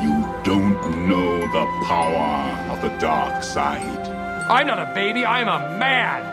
You 0.00 0.26
don't 0.44 1.08
know 1.08 1.40
the 1.40 1.84
power 1.84 2.72
of 2.72 2.80
the 2.80 2.88
dark 2.98 3.42
side. 3.42 4.08
I'm 4.50 4.66
not 4.66 4.78
a 4.78 4.92
baby, 4.94 5.26
I'm 5.26 5.46
a 5.46 5.78
man. 5.78 6.24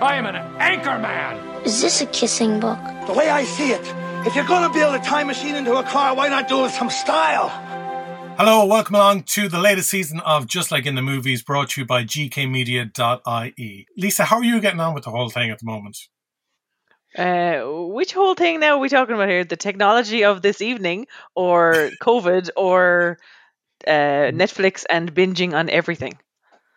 I 0.00 0.14
am 0.14 0.26
an 0.26 0.36
anchor 0.58 0.96
man. 0.96 1.64
Is 1.64 1.82
this 1.82 2.00
a 2.00 2.06
kissing 2.06 2.60
book? 2.60 2.78
The 3.08 3.12
way 3.12 3.28
I 3.28 3.42
see 3.42 3.72
it, 3.72 3.82
if 4.26 4.36
you're 4.36 4.46
gonna 4.46 4.72
build 4.72 4.94
a 4.94 5.00
time 5.00 5.26
machine 5.26 5.56
into 5.56 5.76
a 5.76 5.82
car, 5.82 6.14
why 6.14 6.28
not 6.28 6.48
do 6.48 6.60
it 6.60 6.62
with 6.62 6.72
some 6.72 6.88
style? 6.88 7.48
Hello, 8.38 8.64
welcome 8.64 8.94
along 8.94 9.24
to 9.24 9.48
the 9.48 9.58
latest 9.58 9.90
season 9.90 10.20
of 10.20 10.46
Just 10.46 10.70
Like 10.70 10.86
in 10.86 10.94
the 10.94 11.02
Movies, 11.02 11.42
brought 11.42 11.70
to 11.70 11.80
you 11.80 11.86
by 11.86 12.04
gkmedia.ie. 12.04 13.86
Lisa, 13.96 14.24
how 14.24 14.36
are 14.36 14.44
you 14.44 14.60
getting 14.60 14.80
on 14.80 14.94
with 14.94 15.02
the 15.02 15.10
whole 15.10 15.30
thing 15.30 15.50
at 15.50 15.58
the 15.58 15.66
moment? 15.66 15.98
Uh, 17.16 17.62
which 17.66 18.12
whole 18.12 18.34
thing 18.34 18.60
now 18.60 18.76
are 18.76 18.78
we 18.78 18.88
talking 18.88 19.14
about 19.14 19.28
here? 19.28 19.44
The 19.44 19.56
technology 19.56 20.24
of 20.24 20.42
this 20.42 20.60
evening, 20.60 21.06
or 21.34 21.90
COVID, 22.02 22.50
or 22.56 23.18
uh, 23.86 24.30
Netflix 24.32 24.84
and 24.88 25.14
binging 25.14 25.54
on 25.54 25.68
everything? 25.70 26.18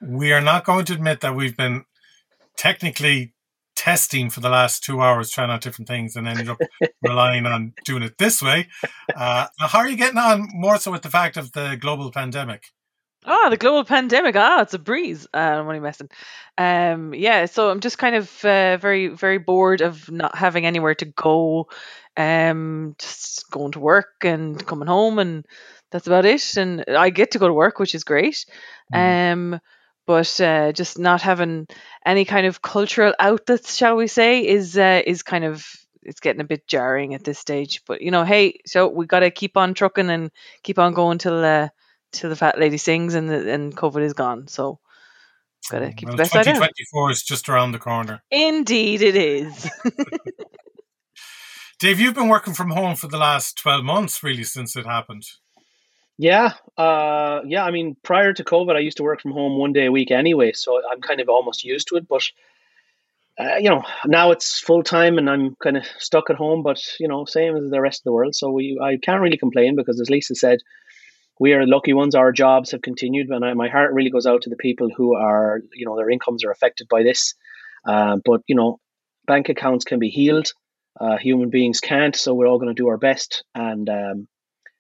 We 0.02 0.34
are 0.34 0.42
not 0.42 0.66
going 0.66 0.86
to 0.86 0.94
admit 0.94 1.22
that 1.22 1.36
we've 1.36 1.56
been 1.56 1.86
technically 2.58 3.34
testing 3.76 4.30
for 4.30 4.40
the 4.40 4.50
last 4.50 4.84
two 4.84 5.02
hours, 5.02 5.30
trying 5.30 5.50
out 5.50 5.62
different 5.62 5.88
things, 5.88 6.16
and 6.16 6.28
ended 6.28 6.50
up 6.50 6.60
relying 7.02 7.46
on 7.46 7.74
doing 7.86 8.04
it 8.04 8.18
this 8.18 8.42
way. 8.42 8.68
Uh, 9.16 9.48
how 9.60 9.80
are 9.80 9.90
you 9.90 9.98
getting 9.98 10.18
on 10.18 10.48
more 10.54 10.78
so 10.78 10.92
with 10.92 11.02
the 11.02 11.10
fact 11.10 11.38
of 11.38 11.52
the 11.54 11.78
global 11.80 12.12
pandemic? 12.12 12.66
Ah, 13.26 13.50
the 13.50 13.58
global 13.58 13.86
pandemic. 13.86 14.36
Ah, 14.36 14.62
it's 14.62 14.74
a 14.74 14.80
breeze. 14.80 15.28
Uh, 15.34 15.38
I'm 15.38 15.68
only 15.68 15.80
messing. 15.80 16.10
Um, 16.58 17.14
yeah, 17.14 17.46
so 17.46 17.70
I'm 17.70 17.80
just 17.80 17.98
kind 17.98 18.16
of 18.16 18.46
uh, 18.46 18.78
very, 18.78 19.08
very 19.08 19.38
bored 19.38 19.82
of 19.82 20.12
not 20.12 20.36
having 20.36 20.66
anywhere 20.66 20.96
to 20.96 21.06
go. 21.06 21.70
Um, 22.18 22.96
just 23.00 23.50
going 23.50 23.72
to 23.74 23.80
work 23.80 24.24
and 24.24 24.64
coming 24.66 24.88
home, 24.88 25.20
and 25.20 25.46
that's 25.92 26.08
about 26.08 26.26
it. 26.26 26.58
And 26.58 26.84
I 26.88 27.10
get 27.10 27.32
to 27.32 27.40
go 27.40 27.48
to 27.48 27.54
work, 27.54 27.80
which 27.80 27.96
is 27.96 28.04
great. 28.04 28.46
Um, 28.94 29.60
but 30.06 30.40
uh, 30.42 30.74
just 30.74 31.00
not 31.00 31.22
having 31.22 31.68
any 32.06 32.26
kind 32.26 32.46
of 32.46 32.62
cultural 32.62 33.14
outlets, 33.20 33.76
shall 33.76 33.96
we 33.96 34.08
say, 34.08 34.46
is 34.46 34.78
uh, 34.78 35.02
is 35.06 35.24
kind 35.24 35.46
of 35.46 35.66
it's 36.04 36.20
getting 36.20 36.42
a 36.42 36.46
bit 36.46 36.68
jarring 36.68 37.14
at 37.14 37.24
this 37.24 37.40
stage. 37.40 37.82
But 37.88 38.02
you 38.02 38.12
know, 38.12 38.26
hey, 38.26 38.60
so 38.66 38.90
we 38.90 39.06
got 39.06 39.22
to 39.22 39.32
keep 39.32 39.56
on 39.58 39.74
trucking 39.74 40.10
and 40.10 40.32
keep 40.62 40.78
on 40.78 40.94
going 40.94 41.20
till 41.20 41.44
uh, 41.44 41.70
till 42.14 42.30
the 42.30 42.36
fat 42.36 42.58
lady 42.58 42.78
sings 42.78 43.16
and 43.16 43.30
the, 43.30 43.52
and 43.52 43.76
COVID 43.76 44.02
is 44.02 44.14
gone. 44.14 44.48
So 44.48 44.80
gotta 45.70 45.92
keep 45.92 46.08
Well, 46.08 46.18
the 46.18 46.24
best 46.24 46.36
out 46.36 46.48
of 46.48 46.54
2024 46.54 47.12
is 47.12 47.24
just 47.24 47.50
around 47.50 47.74
the 47.74 47.80
corner. 47.80 48.24
Indeed, 48.32 49.02
it 49.02 49.16
is. 49.16 49.70
Dave, 51.80 52.00
you've 52.00 52.16
been 52.16 52.30
working 52.30 52.54
from 52.54 52.70
home 52.70 52.96
for 52.96 53.08
the 53.08 53.18
last 53.18 53.58
12 53.58 53.84
months, 53.84 54.24
really, 54.24 54.44
since 54.44 54.76
it 54.78 54.86
happened. 54.86 55.26
Yeah, 56.18 56.54
uh, 56.78 57.42
yeah. 57.46 57.66
I 57.66 57.72
mean, 57.72 57.98
prior 58.04 58.34
to 58.34 58.44
COVID, 58.44 58.76
I 58.76 58.80
used 58.80 58.98
to 58.98 59.04
work 59.04 59.22
from 59.22 59.32
home 59.32 59.58
one 59.58 59.74
day 59.74 59.88
a 59.88 59.92
week 59.92 60.12
anyway, 60.12 60.54
so 60.54 60.80
I'm 60.90 61.02
kind 61.02 61.20
of 61.20 61.28
almost 61.28 61.64
used 61.64 61.88
to 61.90 61.96
it. 61.96 62.08
But 62.08 62.24
uh, 63.40 63.56
you 63.58 63.70
know, 63.70 63.84
now 64.06 64.32
it's 64.32 64.60
full 64.60 64.84
time, 64.84 65.18
and 65.18 65.30
I'm 65.30 65.56
kind 65.56 65.76
of 65.76 65.86
stuck 65.98 66.30
at 66.30 66.36
home. 66.36 66.62
But 66.62 66.80
you 67.00 67.08
know, 67.08 67.26
same 67.26 67.58
as 67.58 67.70
the 67.70 67.82
rest 67.82 68.02
of 68.02 68.04
the 68.06 68.12
world. 68.14 68.36
So 68.36 68.52
we, 68.52 68.80
I 68.82 68.98
can't 68.98 69.22
really 69.22 69.38
complain 69.38 69.76
because, 69.76 70.00
as 70.00 70.10
Lisa 70.10 70.36
said, 70.36 70.60
we 71.44 71.52
are 71.52 71.68
lucky 71.68 71.92
ones. 71.92 72.16
Our 72.16 72.32
jobs 72.32 72.72
have 72.72 72.82
continued, 72.82 73.28
and 73.30 73.58
my 73.58 73.68
heart 73.68 73.92
really 73.92 74.10
goes 74.10 74.26
out 74.26 74.44
to 74.44 74.50
the 74.50 74.56
people 74.56 74.88
who 74.96 75.14
are, 75.14 75.60
you 75.74 75.86
know, 75.86 75.98
their 75.98 76.10
incomes 76.10 76.46
are 76.46 76.52
affected 76.52 76.88
by 76.88 77.04
this. 77.04 77.34
Uh, 77.86 78.16
but 78.24 78.40
you 78.48 78.56
know, 78.56 78.80
bank 79.28 79.50
accounts 79.50 79.84
can 79.84 80.00
be 80.00 80.08
healed. 80.08 80.54
Uh, 80.98 81.18
human 81.18 81.50
beings 81.50 81.82
can't, 81.82 82.16
so 82.16 82.34
we're 82.34 82.48
all 82.48 82.60
going 82.60 82.74
to 82.74 82.82
do 82.82 82.88
our 82.88 82.98
best 82.98 83.44
and 83.54 83.90
um, 83.90 84.28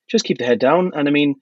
just 0.09 0.23
keep 0.23 0.37
the 0.37 0.45
head 0.45 0.59
down. 0.59 0.91
And 0.95 1.09
I 1.09 1.11
mean, 1.11 1.35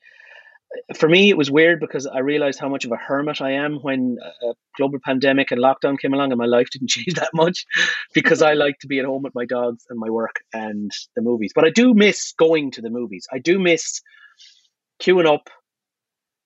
for 0.95 1.07
me, 1.07 1.29
it 1.29 1.37
was 1.37 1.51
weird 1.51 1.79
because 1.79 2.07
I 2.07 2.19
realized 2.19 2.59
how 2.59 2.69
much 2.69 2.85
of 2.85 2.91
a 2.91 2.97
hermit 2.97 3.43
I 3.43 3.51
am 3.51 3.75
when 3.75 4.17
a 4.49 4.53
global 4.75 4.97
pandemic 5.05 5.51
and 5.51 5.61
lockdown 5.61 5.99
came 5.99 6.15
along, 6.15 6.31
and 6.31 6.39
my 6.39 6.47
life 6.47 6.71
didn't 6.71 6.89
change 6.97 7.13
that 7.19 7.29
much 7.35 7.67
because 8.15 8.41
I 8.41 8.53
like 8.53 8.79
to 8.79 8.87
be 8.87 8.97
at 8.97 9.05
home 9.05 9.21
with 9.21 9.35
my 9.35 9.45
dogs 9.45 9.85
and 9.87 9.99
my 9.99 10.09
work 10.09 10.37
and 10.51 10.89
the 11.15 11.21
movies. 11.21 11.51
But 11.53 11.65
I 11.65 11.69
do 11.69 11.93
miss 11.93 12.33
going 12.39 12.71
to 12.71 12.81
the 12.81 12.89
movies. 12.89 13.27
I 13.31 13.37
do 13.37 13.59
miss 13.59 14.01
queuing 15.01 15.31
up, 15.31 15.49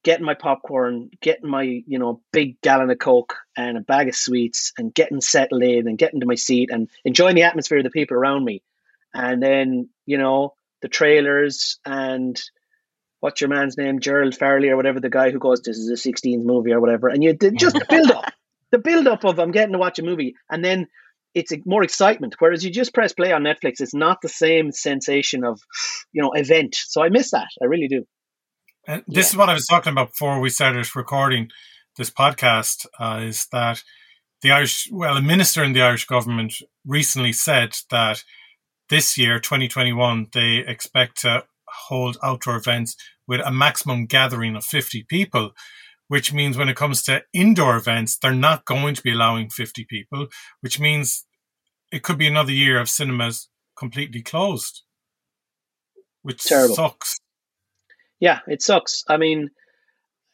getting 0.04 0.26
my 0.26 0.34
popcorn, 0.34 1.10
getting 1.22 1.50
my 1.50 1.64
you 1.64 2.00
know 2.00 2.22
big 2.32 2.60
gallon 2.62 2.90
of 2.90 3.00
coke 3.00 3.36
and 3.58 3.78
a 3.78 3.82
bag 3.82 4.08
of 4.08 4.16
sweets, 4.16 4.72
and 4.78 4.94
getting 4.94 5.22
settled 5.22 5.64
in 5.64 5.88
and 5.88 5.98
getting 5.98 6.22
to 6.22 6.26
my 6.26 6.36
seat 6.36 6.70
and 6.72 6.90
enjoying 7.04 7.36
the 7.36 7.44
atmosphere 7.44 7.80
of 7.80 7.84
the 7.84 7.90
people 7.90 8.18
around 8.18 8.44
me, 8.46 8.64
and 9.14 9.42
then 9.42 9.90
you 10.06 10.18
know 10.18 10.54
the 10.82 10.88
trailers 10.88 11.80
and 11.86 12.42
what's 13.20 13.42
your 13.42 13.50
man's 13.50 13.78
name, 13.78 14.00
Gerald 14.00 14.36
Farley 14.36 14.70
or 14.70 14.76
whatever 14.76 15.00
the 15.00 15.10
guy 15.10 15.32
who 15.32 15.40
goes, 15.40 15.60
this 15.62 15.78
is 15.78 15.90
a 15.90 16.10
16s 16.10 16.44
movie 16.44 16.72
or 16.72 16.80
whatever, 16.80 17.10
and 17.10 17.24
you 17.24 17.34
just 17.34 17.76
the 17.76 17.86
build 17.90 18.12
up, 18.12 18.32
the 18.72 18.78
build 18.78 19.08
up 19.08 19.24
of 19.24 19.40
I'm 19.40 19.52
getting 19.52 19.74
to 19.74 19.80
watch 19.80 19.98
a 19.98 20.04
movie, 20.04 20.36
and 20.50 20.64
then 20.64 20.88
it's 21.34 21.52
a- 21.52 21.62
more 21.66 21.84
excitement. 21.84 22.36
Whereas 22.40 22.64
you 22.64 22.72
just 22.72 22.94
press 22.94 23.14
play 23.14 23.32
on 23.32 23.44
Netflix, 23.44 23.82
it's 23.82 23.96
not 23.96 24.22
the 24.22 24.30
same 24.30 24.72
sensation 24.72 25.44
of 25.44 25.60
you 26.14 26.22
know 26.22 26.34
event. 26.34 26.76
So 26.76 27.04
I 27.04 27.10
miss 27.10 27.32
that. 27.32 27.48
I 27.62 27.66
really 27.66 27.88
do. 27.88 28.06
And 28.88 29.04
this 29.08 29.30
is 29.30 29.38
what 29.38 29.50
I 29.50 29.54
was 29.54 29.66
talking 29.66 29.92
about 29.92 30.12
before 30.12 30.40
we 30.40 30.50
started 30.50 30.96
recording 30.96 31.50
this 31.98 32.10
podcast. 32.10 32.86
Uh, 33.00 33.22
is 33.24 33.48
that 33.52 33.84
the 34.42 34.52
Irish, 34.52 34.90
well, 34.92 35.18
a 35.18 35.22
minister 35.22 35.64
in 35.64 35.74
the 35.74 35.82
Irish 35.82 36.06
government 36.06 36.54
recently 36.86 37.34
said 37.34 37.76
that 37.90 38.24
this 38.90 39.18
year, 39.18 39.40
2021, 39.40 40.28
they 40.34 40.58
expect 40.58 41.22
to 41.22 41.46
hold 41.88 42.18
outdoor 42.24 42.58
events 42.58 42.96
with 43.28 43.42
a 43.44 43.52
maximum 43.52 44.06
gathering 44.06 44.56
of 44.56 44.64
50 44.64 45.04
people, 45.10 45.52
which 46.08 46.32
means 46.32 46.58
when 46.58 46.70
it 46.70 46.76
comes 46.76 47.02
to 47.04 47.24
indoor 47.34 47.76
events, 47.76 48.18
they're 48.18 48.34
not 48.34 48.66
going 48.66 48.94
to 48.94 49.02
be 49.02 49.14
allowing 49.14 49.50
50 49.50 49.86
people, 49.86 50.28
which 50.62 50.80
means 50.80 51.26
it 51.92 52.04
could 52.04 52.20
be 52.20 52.28
another 52.28 52.52
year 52.52 52.80
of 52.80 52.90
cinemas 52.90 53.50
completely 53.76 54.22
closed, 54.22 54.84
which 56.22 56.44
Terrible. 56.44 56.76
sucks. 56.76 57.20
Yeah, 58.20 58.40
it 58.48 58.62
sucks. 58.62 59.04
I 59.08 59.18
mean, 59.18 59.50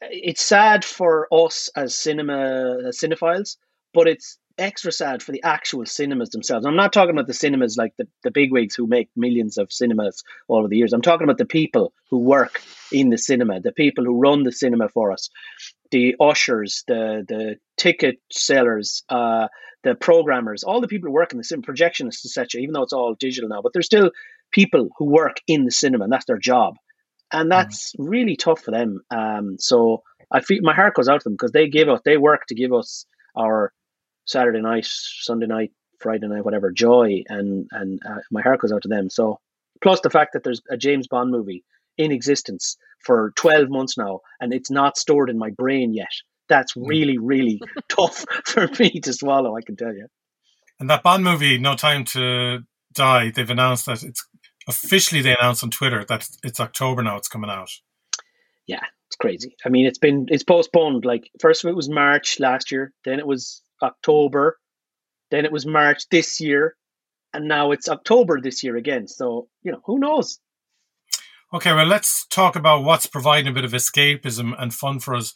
it's 0.01 0.41
sad 0.41 0.83
for 0.83 1.27
us 1.31 1.69
as 1.75 1.95
cinema 1.95 2.87
as 2.87 2.99
cinephiles, 2.99 3.57
but 3.93 4.07
it's 4.07 4.37
extra 4.57 4.91
sad 4.91 5.23
for 5.23 5.31
the 5.31 5.43
actual 5.43 5.85
cinemas 5.85 6.29
themselves. 6.29 6.65
I'm 6.65 6.75
not 6.75 6.93
talking 6.93 7.11
about 7.11 7.27
the 7.27 7.33
cinemas 7.33 7.77
like 7.77 7.93
the, 7.97 8.07
the 8.23 8.31
bigwigs 8.31 8.75
who 8.75 8.87
make 8.87 9.09
millions 9.15 9.57
of 9.57 9.71
cinemas 9.71 10.23
all 10.47 10.59
over 10.59 10.67
the 10.67 10.77
years. 10.77 10.93
I'm 10.93 11.01
talking 11.01 11.23
about 11.23 11.37
the 11.37 11.45
people 11.45 11.93
who 12.09 12.19
work 12.19 12.61
in 12.91 13.09
the 13.09 13.17
cinema, 13.17 13.59
the 13.59 13.71
people 13.71 14.03
who 14.03 14.19
run 14.19 14.43
the 14.43 14.51
cinema 14.51 14.89
for 14.89 15.11
us, 15.11 15.29
the 15.91 16.15
ushers, 16.19 16.83
the 16.87 17.25
the 17.27 17.55
ticket 17.77 18.17
sellers, 18.31 19.03
uh, 19.09 19.47
the 19.83 19.95
programmers, 19.95 20.63
all 20.63 20.81
the 20.81 20.87
people 20.87 21.07
who 21.07 21.13
work 21.13 21.31
in 21.31 21.37
the 21.37 21.43
cinema, 21.43 21.65
projectionists, 21.65 22.25
etc. 22.25 22.61
Even 22.61 22.73
though 22.73 22.83
it's 22.83 22.93
all 22.93 23.15
digital 23.15 23.49
now, 23.49 23.61
but 23.61 23.73
there's 23.73 23.85
still 23.85 24.11
people 24.51 24.89
who 24.97 25.05
work 25.05 25.37
in 25.47 25.65
the 25.65 25.71
cinema, 25.71 26.03
and 26.03 26.13
that's 26.13 26.25
their 26.25 26.37
job, 26.37 26.75
and 27.31 27.51
that's 27.51 27.93
really 27.97 28.35
tough 28.35 28.61
for 28.61 28.71
them. 28.71 29.01
Um, 29.09 29.57
so 29.59 30.03
I 30.31 30.41
feel 30.41 30.59
my 30.61 30.73
heart 30.73 30.95
goes 30.95 31.07
out 31.07 31.21
to 31.21 31.23
them 31.23 31.33
because 31.33 31.51
they 31.51 31.67
give 31.67 31.89
us, 31.89 32.01
they 32.05 32.17
work 32.17 32.45
to 32.47 32.55
give 32.55 32.73
us 32.73 33.05
our 33.35 33.73
Saturday 34.25 34.61
night, 34.61 34.87
Sunday 34.87 35.47
night, 35.47 35.71
Friday 35.99 36.27
night, 36.27 36.45
whatever 36.45 36.71
joy, 36.71 37.23
and 37.27 37.67
and 37.71 37.99
uh, 38.05 38.19
my 38.31 38.41
heart 38.41 38.59
goes 38.59 38.71
out 38.71 38.83
to 38.83 38.89
them. 38.89 39.09
So 39.09 39.39
plus 39.81 40.01
the 40.01 40.09
fact 40.09 40.33
that 40.33 40.43
there's 40.43 40.61
a 40.69 40.77
James 40.77 41.07
Bond 41.07 41.31
movie 41.31 41.63
in 41.97 42.11
existence 42.11 42.77
for 43.03 43.33
12 43.35 43.69
months 43.69 43.97
now, 43.97 44.21
and 44.39 44.53
it's 44.53 44.71
not 44.71 44.97
stored 44.97 45.29
in 45.29 45.37
my 45.37 45.49
brain 45.51 45.93
yet. 45.93 46.11
That's 46.49 46.75
really, 46.75 47.17
really 47.17 47.61
tough 47.89 48.25
for 48.45 48.67
me 48.79 48.99
to 49.01 49.13
swallow. 49.13 49.55
I 49.55 49.61
can 49.61 49.75
tell 49.75 49.93
you. 49.93 50.07
And 50.79 50.89
that 50.89 51.03
Bond 51.03 51.23
movie, 51.23 51.57
No 51.57 51.75
Time 51.75 52.05
to 52.05 52.59
Die, 52.93 53.31
they've 53.31 53.49
announced 53.49 53.85
that 53.85 54.03
it's 54.03 54.25
officially 54.71 55.21
they 55.21 55.35
announced 55.35 55.63
on 55.63 55.71
Twitter 55.71 56.05
that 56.05 56.27
it's 56.43 56.59
October 56.59 57.03
now. 57.03 57.17
It's 57.17 57.27
coming 57.27 57.49
out. 57.49 57.69
Yeah, 58.67 58.83
it's 59.07 59.15
crazy. 59.15 59.55
I 59.65 59.69
mean, 59.69 59.85
it's 59.85 59.99
been 59.99 60.27
it's 60.29 60.43
postponed. 60.43 61.05
Like 61.05 61.29
first 61.39 61.63
of 61.63 61.69
it 61.69 61.75
was 61.75 61.89
March 61.89 62.39
last 62.39 62.71
year, 62.71 62.93
then 63.05 63.19
it 63.19 63.27
was 63.27 63.61
October, 63.81 64.57
then 65.29 65.45
it 65.45 65.51
was 65.51 65.65
March 65.65 66.07
this 66.09 66.39
year, 66.39 66.75
and 67.33 67.47
now 67.47 67.71
it's 67.71 67.89
October 67.89 68.39
this 68.39 68.63
year 68.63 68.75
again. 68.75 69.07
So 69.07 69.47
you 69.63 69.71
know, 69.71 69.81
who 69.85 69.99
knows? 69.99 70.39
Okay, 71.53 71.73
well, 71.73 71.85
let's 71.85 72.25
talk 72.27 72.55
about 72.55 72.85
what's 72.85 73.07
providing 73.07 73.49
a 73.49 73.53
bit 73.53 73.65
of 73.65 73.73
escapism 73.73 74.53
and 74.57 74.73
fun 74.73 74.99
for 74.99 75.15
us 75.15 75.33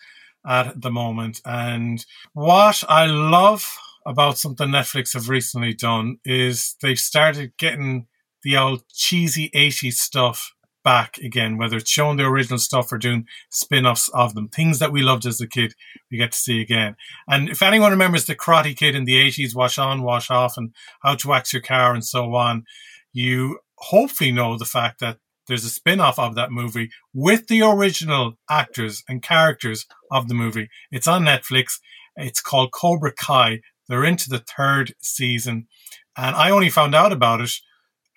at 0.48 0.82
the 0.82 0.92
moment. 0.92 1.42
And 1.44 2.06
what 2.34 2.84
I 2.88 3.06
love 3.08 3.78
about 4.06 4.38
something 4.38 4.70
Netflix 4.70 5.14
have 5.14 5.28
recently 5.28 5.74
done 5.74 6.20
is 6.24 6.76
they've 6.82 7.00
started 7.00 7.58
getting 7.58 8.08
the 8.46 8.56
old 8.56 8.84
cheesy 8.94 9.50
80s 9.50 9.96
stuff 9.96 10.54
back 10.84 11.18
again, 11.18 11.58
whether 11.58 11.78
it's 11.78 11.90
showing 11.90 12.16
the 12.16 12.24
original 12.24 12.60
stuff 12.60 12.94
or 12.94 13.00
doing 13.00 13.26
spin 13.50 13.88
offs 13.88 14.08
of 14.14 14.36
them. 14.36 14.48
Things 14.48 14.78
that 14.78 14.92
we 14.92 15.02
loved 15.02 15.26
as 15.26 15.42
a 15.42 15.48
kid, 15.48 15.74
we 16.12 16.18
get 16.20 16.32
to 16.32 16.38
see 16.38 16.62
again. 16.62 16.96
And 17.28 17.50
if 17.50 17.64
anyone 17.64 17.90
remembers 17.90 18.26
the 18.26 18.36
Karate 18.36 18.78
Kid 18.78 18.94
in 18.94 19.06
the 19.06 19.16
80s, 19.16 19.56
Wash 19.56 19.80
On, 19.80 20.04
Wash 20.04 20.30
Off, 20.30 20.58
and 20.58 20.76
How 21.02 21.16
to 21.16 21.28
Wax 21.28 21.54
Your 21.54 21.64
Car 21.64 21.94
and 21.94 22.06
so 22.06 22.36
on, 22.36 22.66
you 23.12 23.60
hopefully 23.78 24.32
know 24.32 24.58
the 24.58 24.64
fact 24.64 25.00
that 25.00 25.18
there's 25.48 25.66
a 25.66 25.70
spin-off 25.70 26.20
of 26.20 26.36
that 26.36 26.52
movie 26.52 26.92
with 27.14 27.48
the 27.48 27.64
original 27.64 28.38
actors 28.50 29.04
and 29.10 29.24
characters 29.24 29.88
of 30.12 30.28
the 30.28 30.36
movie. 30.36 30.70
It's 30.92 31.08
on 31.08 31.26
Netflix. 31.26 31.80
It's 32.16 32.42
called 32.42 32.72
Cobra 32.72 33.12
Kai. 33.12 33.62
They're 33.90 34.06
into 34.06 34.30
the 34.30 34.44
third 34.56 34.94
season. 35.02 35.68
And 36.16 36.36
I 36.36 36.52
only 36.52 36.70
found 36.70 36.94
out 36.96 37.12
about 37.12 37.42
it 37.42 37.52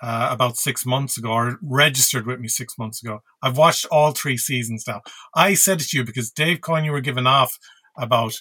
uh, 0.03 0.29
about 0.31 0.57
six 0.57 0.87
months 0.87 1.19
ago 1.19 1.31
or 1.31 1.59
registered 1.63 2.27
with 2.27 2.41
me 2.41 2.49
six 2.49 2.79
months 2.79 3.03
ago. 3.03 3.21
I've 3.43 3.59
watched 3.59 3.87
all 3.91 4.13
three 4.13 4.37
seasons 4.37 4.85
now. 4.87 5.03
I 5.35 5.55
said 5.55 5.81
it 5.81 5.89
to 5.89 5.99
you 5.99 6.05
because 6.05 6.31
Dave 6.31 6.61
Coyne, 6.61 6.85
you 6.85 6.93
were 6.93 7.01
giving 7.01 7.27
off 7.27 7.59
about 7.97 8.39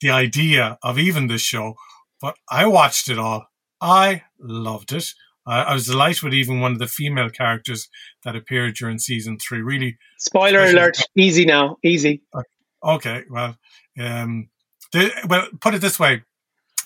the 0.00 0.10
idea 0.10 0.78
of 0.82 0.98
even 0.98 1.26
this 1.26 1.42
show, 1.42 1.74
but 2.20 2.36
I 2.50 2.66
watched 2.66 3.08
it 3.08 3.18
all. 3.18 3.46
I 3.80 4.22
loved 4.40 4.92
it. 4.92 5.12
Uh, 5.46 5.64
I 5.66 5.74
was 5.74 5.86
delighted 5.86 6.22
with 6.22 6.34
even 6.34 6.60
one 6.60 6.72
of 6.72 6.78
the 6.78 6.86
female 6.86 7.30
characters 7.30 7.88
that 8.24 8.36
appeared 8.36 8.74
during 8.74 8.98
season 8.98 9.38
three. 9.38 9.62
Really, 9.62 9.96
spoiler 10.18 10.62
alert! 10.64 10.98
Easy 11.16 11.46
now, 11.46 11.78
easy. 11.82 12.22
Okay, 12.84 13.22
well, 13.30 13.56
um, 13.98 14.50
the, 14.92 15.10
well, 15.26 15.48
put 15.60 15.74
it 15.74 15.80
this 15.80 15.98
way: 15.98 16.22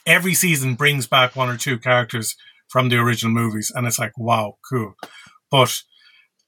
every 0.07 0.35
season 0.35 0.75
brings 0.75 1.09
back 1.09 1.35
one 1.35 1.49
or 1.49 1.57
two 1.57 1.77
characters 1.77 2.37
from 2.73 2.89
the 2.89 2.97
original 2.97 3.35
movies, 3.35 3.71
and 3.75 3.87
it's 3.87 3.99
like, 3.99 4.17
wow, 4.17 4.57
cool. 4.69 4.95
But 5.51 5.83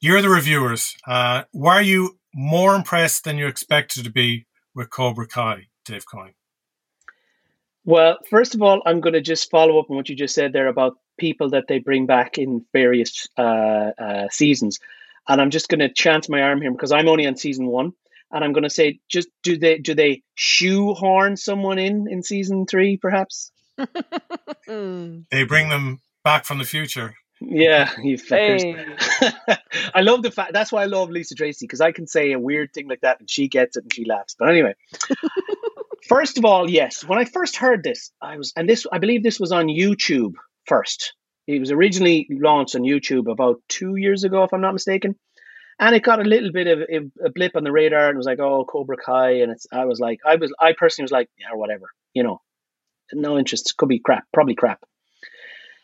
you're 0.00 0.22
the 0.22 0.30
reviewers. 0.30 0.96
Uh, 1.06 1.42
were 1.52 1.82
you 1.82 2.18
more 2.34 2.74
impressed 2.74 3.24
than 3.24 3.36
you 3.36 3.46
expected 3.46 4.04
to 4.04 4.10
be 4.10 4.46
with 4.74 4.88
Cobra 4.88 5.28
Kai, 5.28 5.66
Dave 5.84 6.06
Coyne? 6.10 6.32
Well, 7.84 8.16
first 8.30 8.54
of 8.54 8.62
all, 8.62 8.80
I'm 8.86 9.02
going 9.02 9.12
to 9.12 9.20
just 9.20 9.50
follow 9.50 9.78
up 9.78 9.90
on 9.90 9.96
what 9.96 10.08
you 10.08 10.16
just 10.16 10.34
said 10.34 10.54
there 10.54 10.68
about 10.68 10.96
people 11.18 11.50
that 11.50 11.64
they 11.68 11.78
bring 11.78 12.06
back 12.06 12.38
in 12.38 12.64
various 12.72 13.28
uh, 13.36 13.90
uh, 13.98 14.28
seasons, 14.30 14.80
and 15.28 15.42
I'm 15.42 15.50
just 15.50 15.68
going 15.68 15.80
to 15.80 15.92
chance 15.92 16.30
my 16.30 16.40
arm 16.40 16.62
here 16.62 16.72
because 16.72 16.90
I'm 16.90 17.08
only 17.08 17.26
on 17.26 17.36
season 17.36 17.66
one, 17.66 17.92
and 18.32 18.42
I'm 18.42 18.54
going 18.54 18.64
to 18.64 18.70
say, 18.70 19.00
just 19.10 19.28
do 19.42 19.58
they 19.58 19.76
do 19.76 19.94
they 19.94 20.22
shoehorn 20.34 21.36
someone 21.36 21.78
in 21.78 22.08
in 22.10 22.22
season 22.22 22.64
three, 22.64 22.96
perhaps? 22.96 23.52
they 24.66 25.44
bring 25.46 25.68
them 25.68 26.00
back 26.24 26.44
from 26.44 26.58
the 26.58 26.64
future. 26.64 27.14
Yeah, 27.40 27.90
you 28.02 28.16
fuckers. 28.16 28.62
Hey. 28.62 29.56
I 29.94 30.00
love 30.00 30.22
the 30.22 30.30
fact. 30.30 30.52
That's 30.52 30.72
why 30.72 30.82
I 30.82 30.86
love 30.86 31.10
Lisa 31.10 31.34
Treacy 31.34 31.60
because 31.62 31.80
I 31.80 31.92
can 31.92 32.06
say 32.06 32.32
a 32.32 32.38
weird 32.38 32.72
thing 32.72 32.88
like 32.88 33.02
that 33.02 33.20
and 33.20 33.30
she 33.30 33.48
gets 33.48 33.76
it 33.76 33.84
and 33.84 33.92
she 33.92 34.04
laughs. 34.04 34.34
But 34.38 34.48
anyway, 34.48 34.74
First 36.08 36.36
of 36.36 36.44
all, 36.44 36.68
yes. 36.68 37.02
When 37.02 37.18
I 37.18 37.24
first 37.24 37.56
heard 37.56 37.82
this, 37.82 38.12
I 38.20 38.36
was, 38.36 38.52
and 38.56 38.68
this, 38.68 38.86
I 38.92 38.98
believe 38.98 39.22
this 39.22 39.40
was 39.40 39.52
on 39.52 39.66
YouTube 39.66 40.34
first. 40.66 41.14
It 41.46 41.60
was 41.60 41.70
originally 41.70 42.26
launched 42.30 42.76
on 42.76 42.82
YouTube 42.82 43.30
about 43.30 43.62
two 43.68 43.96
years 43.96 44.24
ago, 44.24 44.44
if 44.44 44.52
I'm 44.52 44.60
not 44.60 44.72
mistaken. 44.72 45.16
And 45.78 45.94
it 45.94 46.02
got 46.02 46.20
a 46.20 46.24
little 46.24 46.52
bit 46.52 46.66
of 46.66 46.80
a, 47.24 47.30
blip 47.30 47.56
on 47.56 47.64
the 47.64 47.72
radar, 47.72 48.08
and 48.08 48.14
it 48.14 48.16
was 48.16 48.26
like, 48.26 48.38
"Oh, 48.38 48.64
Cobra 48.64 48.96
Kai," 48.96 49.40
and 49.40 49.50
it's. 49.50 49.66
I 49.72 49.86
was 49.86 49.98
like, 49.98 50.20
I 50.24 50.36
was, 50.36 50.54
I 50.60 50.72
personally 50.72 51.06
was 51.06 51.10
like, 51.10 51.28
"Yeah, 51.36 51.48
whatever," 51.54 51.86
you 52.12 52.22
know, 52.22 52.40
no 53.12 53.36
interest. 53.38 53.74
Could 53.76 53.88
be 53.88 53.98
crap, 53.98 54.22
probably 54.32 54.54
crap. 54.54 54.84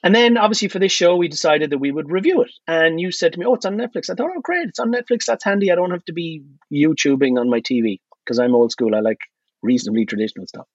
And 0.02 0.14
then, 0.14 0.38
obviously, 0.38 0.69
for 0.69 0.79
this 0.79 0.93
show, 0.93 1.17
we 1.17 1.29
decided 1.29 1.70
that 1.70 1.79
we 1.79 1.93
would 1.93 2.11
review 2.11 2.41
it. 2.43 2.52
And 2.67 3.00
you 3.00 3.12
said 3.12 3.32
to 3.35 3.38
me, 3.38 3.44
"Oh, 3.47 3.55
it's 3.55 3.67
on 3.67 3.76
Netflix." 3.76 4.08
I 4.08 4.14
thought, 4.14 4.31
"Oh, 4.35 4.41
great, 4.41 4.69
it's 4.69 4.79
on 4.79 4.93
Netflix. 4.93 5.26
That's 5.26 5.44
handy. 5.44 5.70
I 5.70 5.75
don't 5.75 5.91
have 5.91 6.05
to 6.06 6.12
be 6.12 6.43
YouTubing 6.73 7.38
on 7.38 7.50
my 7.50 7.61
TV 7.61 8.00
because 8.25 8.38
I'm 8.38 8.55
old 8.55 8.73
school. 8.73 8.94
I 8.94 9.00
like 9.00 9.20
reasonably 9.62 10.06
traditional 10.06 10.47
stuff. 10.47 10.67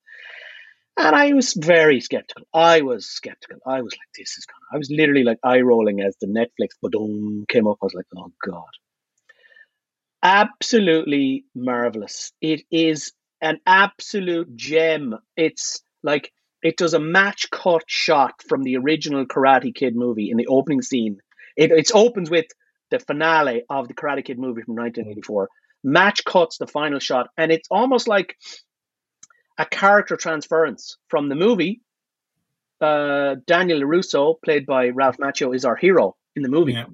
And 0.97 1.15
I 1.15 1.33
was 1.33 1.53
very 1.53 1.99
skeptical. 1.99 2.47
I 2.53 2.81
was 2.81 3.05
skeptical. 3.05 3.59
I 3.65 3.81
was 3.81 3.93
like, 3.93 4.07
this 4.17 4.37
is 4.37 4.45
gonna. 4.45 4.65
I 4.73 4.77
was 4.77 4.89
literally 4.89 5.23
like 5.23 5.39
eye 5.43 5.59
rolling 5.59 6.01
as 6.01 6.15
the 6.21 6.27
Netflix 6.27 6.69
badum 6.83 7.47
came 7.49 7.67
up. 7.67 7.77
I 7.81 7.85
was 7.85 7.93
like, 7.93 8.05
oh 8.15 8.31
God. 8.45 8.69
Absolutely 10.23 11.45
marvelous. 11.53 12.31
It 12.41 12.63
is 12.71 13.11
an 13.41 13.59
absolute 13.65 14.55
gem. 14.55 15.15
It's 15.35 15.83
like 16.01 16.31
it 16.65 16.77
does 16.77 16.95
a 16.95 16.99
match 16.99 17.51
cut 17.51 17.83
shot 17.85 18.41
from 18.49 18.63
the 18.63 18.77
original 18.77 19.27
Karate 19.27 19.73
Kid 19.73 19.95
movie 19.95 20.31
in 20.31 20.37
the 20.37 20.47
opening 20.47 20.81
scene. 20.81 21.19
It, 21.55 21.69
it 21.69 21.91
opens 21.93 22.27
with 22.31 22.47
the 22.89 22.97
finale 22.97 23.61
of 23.69 23.87
the 23.87 23.93
Karate 23.93 24.25
Kid 24.25 24.39
movie 24.39 24.63
from 24.63 24.73
1984. 24.73 25.47
Match 25.83 26.25
cuts 26.25 26.57
the 26.57 26.65
final 26.65 26.97
shot, 26.97 27.27
and 27.37 27.51
it's 27.51 27.67
almost 27.69 28.07
like 28.07 28.35
a 29.59 29.65
character 29.67 30.17
transference 30.17 30.97
from 31.07 31.29
the 31.29 31.35
movie. 31.35 31.81
Uh, 32.81 33.35
Daniel 33.45 33.83
Russo, 33.83 34.33
played 34.43 34.65
by 34.65 34.89
Ralph 34.89 35.17
Macchio, 35.17 35.55
is 35.55 35.65
our 35.65 35.75
hero 35.75 36.15
in 36.35 36.41
the 36.41 36.49
movie. 36.49 36.73
Yeah. 36.73 36.85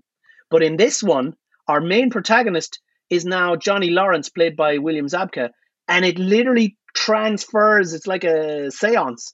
But 0.49 0.63
in 0.63 0.75
this 0.75 1.01
one, 1.01 1.33
our 1.69 1.79
main 1.79 2.09
protagonist 2.09 2.81
is 3.09 3.23
now 3.23 3.55
Johnny 3.55 3.89
Lawrence, 3.89 4.27
played 4.27 4.57
by 4.57 4.79
William 4.79 5.07
Zabka, 5.07 5.51
and 5.87 6.03
it 6.03 6.19
literally 6.19 6.75
transfers. 6.93 7.93
It's 7.93 8.05
like 8.05 8.25
a 8.25 8.69
seance. 8.69 9.33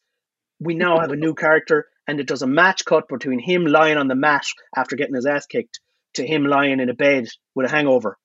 We 0.59 0.75
now 0.75 0.99
have 0.99 1.11
a 1.11 1.15
new 1.15 1.33
character, 1.33 1.87
and 2.07 2.19
it 2.19 2.27
does 2.27 2.41
a 2.41 2.47
match 2.47 2.85
cut 2.85 3.07
between 3.07 3.39
him 3.39 3.65
lying 3.65 3.97
on 3.97 4.07
the 4.07 4.15
mat 4.15 4.45
after 4.75 4.95
getting 4.95 5.15
his 5.15 5.25
ass 5.25 5.45
kicked 5.45 5.79
to 6.15 6.25
him 6.25 6.45
lying 6.45 6.79
in 6.79 6.89
a 6.89 6.93
bed 6.93 7.27
with 7.53 7.67
a 7.67 7.69
hangover 7.69 8.17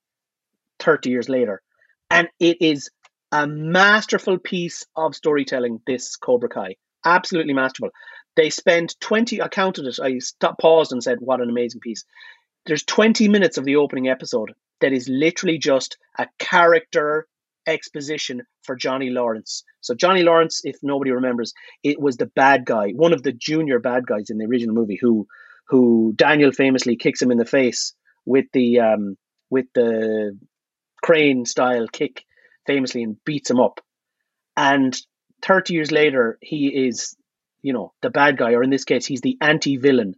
30 0.78 1.10
years 1.10 1.28
later. 1.28 1.62
And 2.10 2.28
it 2.40 2.58
is 2.60 2.90
a 3.30 3.46
masterful 3.46 4.38
piece 4.38 4.84
of 4.96 5.14
storytelling, 5.14 5.80
this 5.86 6.16
Cobra 6.16 6.48
Kai. 6.48 6.76
Absolutely 7.04 7.54
masterful. 7.54 7.90
They 8.36 8.50
spend 8.50 8.98
20, 9.00 9.42
I 9.42 9.48
counted 9.48 9.86
it, 9.86 9.98
I 10.00 10.18
stopped, 10.18 10.60
paused 10.60 10.92
and 10.92 11.02
said, 11.02 11.18
what 11.20 11.40
an 11.40 11.50
amazing 11.50 11.80
piece. 11.80 12.04
There's 12.64 12.84
20 12.84 13.28
minutes 13.28 13.58
of 13.58 13.64
the 13.64 13.76
opening 13.76 14.08
episode 14.08 14.52
that 14.80 14.92
is 14.92 15.08
literally 15.08 15.58
just 15.58 15.98
a 16.18 16.26
character 16.38 17.26
exposition 17.66 18.42
for 18.62 18.76
Johnny 18.76 19.10
Lawrence. 19.10 19.64
So 19.80 19.94
Johnny 19.94 20.22
Lawrence, 20.22 20.60
if 20.64 20.76
nobody 20.82 21.10
remembers, 21.10 21.52
it 21.82 22.00
was 22.00 22.16
the 22.16 22.26
bad 22.26 22.64
guy, 22.64 22.90
one 22.90 23.12
of 23.12 23.22
the 23.22 23.32
junior 23.32 23.78
bad 23.78 24.06
guys 24.06 24.30
in 24.30 24.38
the 24.38 24.46
original 24.46 24.74
movie, 24.74 24.98
who 25.00 25.26
who 25.68 26.12
Daniel 26.16 26.52
famously 26.52 26.96
kicks 26.96 27.22
him 27.22 27.30
in 27.30 27.38
the 27.38 27.44
face 27.44 27.94
with 28.26 28.46
the 28.52 28.80
um, 28.80 29.16
with 29.50 29.66
the 29.74 30.38
crane 31.02 31.44
style 31.44 31.86
kick 31.88 32.24
famously 32.66 33.02
and 33.02 33.16
beats 33.24 33.50
him 33.50 33.60
up. 33.60 33.80
And 34.56 34.96
30 35.42 35.74
years 35.74 35.90
later, 35.90 36.38
he 36.40 36.86
is, 36.86 37.16
you 37.62 37.72
know, 37.72 37.92
the 38.02 38.10
bad 38.10 38.38
guy, 38.38 38.52
or 38.52 38.62
in 38.62 38.70
this 38.70 38.84
case, 38.84 39.06
he's 39.06 39.20
the 39.20 39.36
anti 39.40 39.76
villain. 39.76 40.14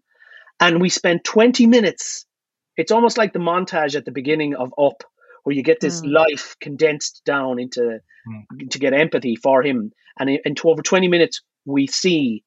And 0.60 0.80
we 0.80 0.88
spent 0.88 1.24
20 1.24 1.66
minutes. 1.66 2.26
It's 2.76 2.92
almost 2.92 3.18
like 3.18 3.32
the 3.32 3.38
montage 3.38 3.96
at 3.96 4.04
the 4.04 4.12
beginning 4.12 4.54
of 4.54 4.74
Up, 4.78 5.04
where 5.44 5.54
you 5.54 5.62
get 5.62 5.80
this 5.80 6.00
mm. 6.00 6.12
life 6.12 6.56
condensed 6.60 7.22
down 7.24 7.60
into 7.60 8.00
mm. 8.28 8.70
to 8.70 8.78
get 8.78 8.92
empathy 8.92 9.36
for 9.36 9.62
him. 9.62 9.92
And 10.18 10.28
in, 10.28 10.38
in 10.44 10.54
over 10.64 10.82
20 10.82 11.08
minutes, 11.08 11.42
we 11.64 11.86
see 11.86 12.42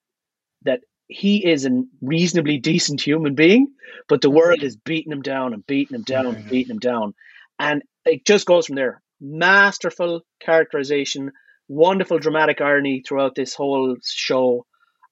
that 0.64 0.82
he 1.08 1.48
is 1.48 1.66
a 1.66 1.84
reasonably 2.02 2.58
decent 2.58 3.00
human 3.00 3.36
being, 3.36 3.68
but 4.10 4.22
the 4.22 4.30
world 4.30 4.62
is 4.62 4.76
beating 4.76 5.12
him 5.12 5.22
down 5.22 5.54
and 5.54 5.66
beating 5.66 5.96
him 5.96 6.04
down 6.04 6.28
and 6.28 6.50
beating 6.50 6.72
him 6.72 6.80
down. 6.80 7.14
And 7.60 7.82
it 8.06 8.26
just 8.26 8.46
goes 8.46 8.68
from 8.68 8.76
there 8.76 9.02
masterful 9.20 10.22
characterization, 10.40 11.32
wonderful 11.68 12.20
dramatic 12.20 12.62
irony 12.62 13.04
throughout 13.08 13.36
this 13.36 13.54
whole 13.54 13.96
show. 14.04 14.66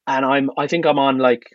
And 0.08 0.25
I'm 0.25 0.50
I 0.58 0.68
think 0.68 0.86
I'm 0.86 1.00
on 1.00 1.18
like 1.18 1.50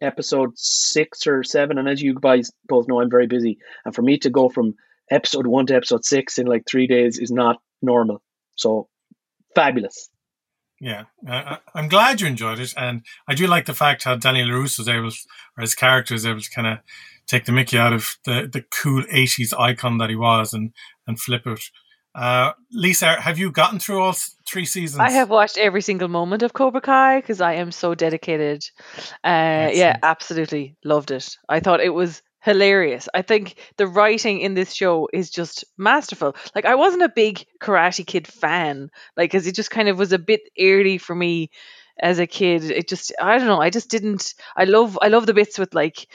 episode 0.00 0.52
six 0.56 1.26
or 1.26 1.44
seven. 1.44 1.78
And 1.78 1.88
as 1.88 2.02
you 2.02 2.14
guys 2.14 2.50
both 2.66 2.88
know, 2.88 3.00
I'm 3.00 3.10
very 3.10 3.26
busy. 3.26 3.58
And 3.84 3.94
for 3.94 4.02
me 4.02 4.18
to 4.18 4.30
go 4.30 4.48
from 4.48 4.74
episode 5.10 5.46
one 5.46 5.66
to 5.66 5.74
episode 5.74 6.04
six 6.04 6.38
in 6.38 6.46
like 6.46 6.64
three 6.66 6.86
days 6.86 7.18
is 7.18 7.30
not 7.30 7.60
normal. 7.80 8.22
So 8.56 8.88
fabulous. 9.54 10.08
Yeah, 10.80 11.04
I, 11.28 11.58
am 11.76 11.88
glad 11.88 12.20
you 12.20 12.26
enjoyed 12.26 12.58
it, 12.58 12.74
and 12.76 13.02
I 13.28 13.36
do 13.36 13.46
like 13.46 13.66
the 13.66 13.74
fact 13.74 14.02
how 14.02 14.16
Daniel 14.16 14.48
LaRusso 14.48 14.80
was 14.80 14.88
able, 14.88 15.12
or 15.56 15.60
his 15.60 15.76
character 15.76 16.12
is 16.12 16.26
able 16.26 16.40
to 16.40 16.50
kind 16.50 16.66
of 16.66 16.78
take 17.28 17.44
the 17.44 17.52
Mickey 17.52 17.78
out 17.78 17.92
of 17.92 18.16
the, 18.24 18.48
the 18.52 18.64
cool 18.70 19.04
80s 19.04 19.56
icon 19.56 19.98
that 19.98 20.10
he 20.10 20.16
was 20.16 20.52
and, 20.52 20.72
and 21.06 21.20
flip 21.20 21.46
it. 21.46 21.62
Uh, 22.14 22.52
Lisa, 22.72 23.20
have 23.20 23.38
you 23.38 23.50
gotten 23.50 23.78
through 23.78 24.00
all 24.00 24.14
three 24.46 24.66
seasons? 24.66 25.00
I 25.00 25.10
have 25.10 25.30
watched 25.30 25.56
every 25.56 25.80
single 25.80 26.08
moment 26.08 26.42
of 26.42 26.52
Cobra 26.52 26.80
Kai 26.80 27.20
because 27.20 27.40
I 27.40 27.54
am 27.54 27.72
so 27.72 27.94
dedicated. 27.94 28.64
Uh, 29.24 29.70
yeah, 29.72 29.96
absolutely 30.02 30.76
loved 30.84 31.10
it. 31.10 31.36
I 31.48 31.60
thought 31.60 31.80
it 31.80 31.94
was 31.94 32.22
hilarious. 32.42 33.08
I 33.14 33.22
think 33.22 33.54
the 33.76 33.86
writing 33.86 34.40
in 34.40 34.54
this 34.54 34.74
show 34.74 35.08
is 35.12 35.30
just 35.30 35.64
masterful. 35.78 36.36
Like 36.54 36.64
I 36.64 36.74
wasn't 36.74 37.04
a 37.04 37.08
big 37.08 37.46
Karate 37.60 38.06
Kid 38.06 38.26
fan, 38.26 38.90
like 39.16 39.30
because 39.30 39.46
it 39.46 39.54
just 39.54 39.70
kind 39.70 39.88
of 39.88 39.98
was 39.98 40.12
a 40.12 40.18
bit 40.18 40.42
early 40.60 40.98
for 40.98 41.14
me 41.14 41.50
as 41.98 42.18
a 42.18 42.26
kid. 42.26 42.64
It 42.64 42.88
just 42.88 43.12
I 43.20 43.38
don't 43.38 43.46
know. 43.46 43.60
I 43.60 43.70
just 43.70 43.90
didn't. 43.90 44.34
I 44.56 44.64
love 44.64 44.98
I 45.00 45.08
love 45.08 45.26
the 45.26 45.34
bits 45.34 45.58
with 45.58 45.74
like 45.74 46.08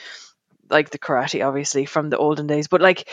like 0.69 0.89
the 0.89 0.99
karate 0.99 1.47
obviously 1.47 1.85
from 1.85 2.09
the 2.09 2.17
olden 2.17 2.45
days 2.45 2.67
but 2.67 2.81
like 2.81 3.07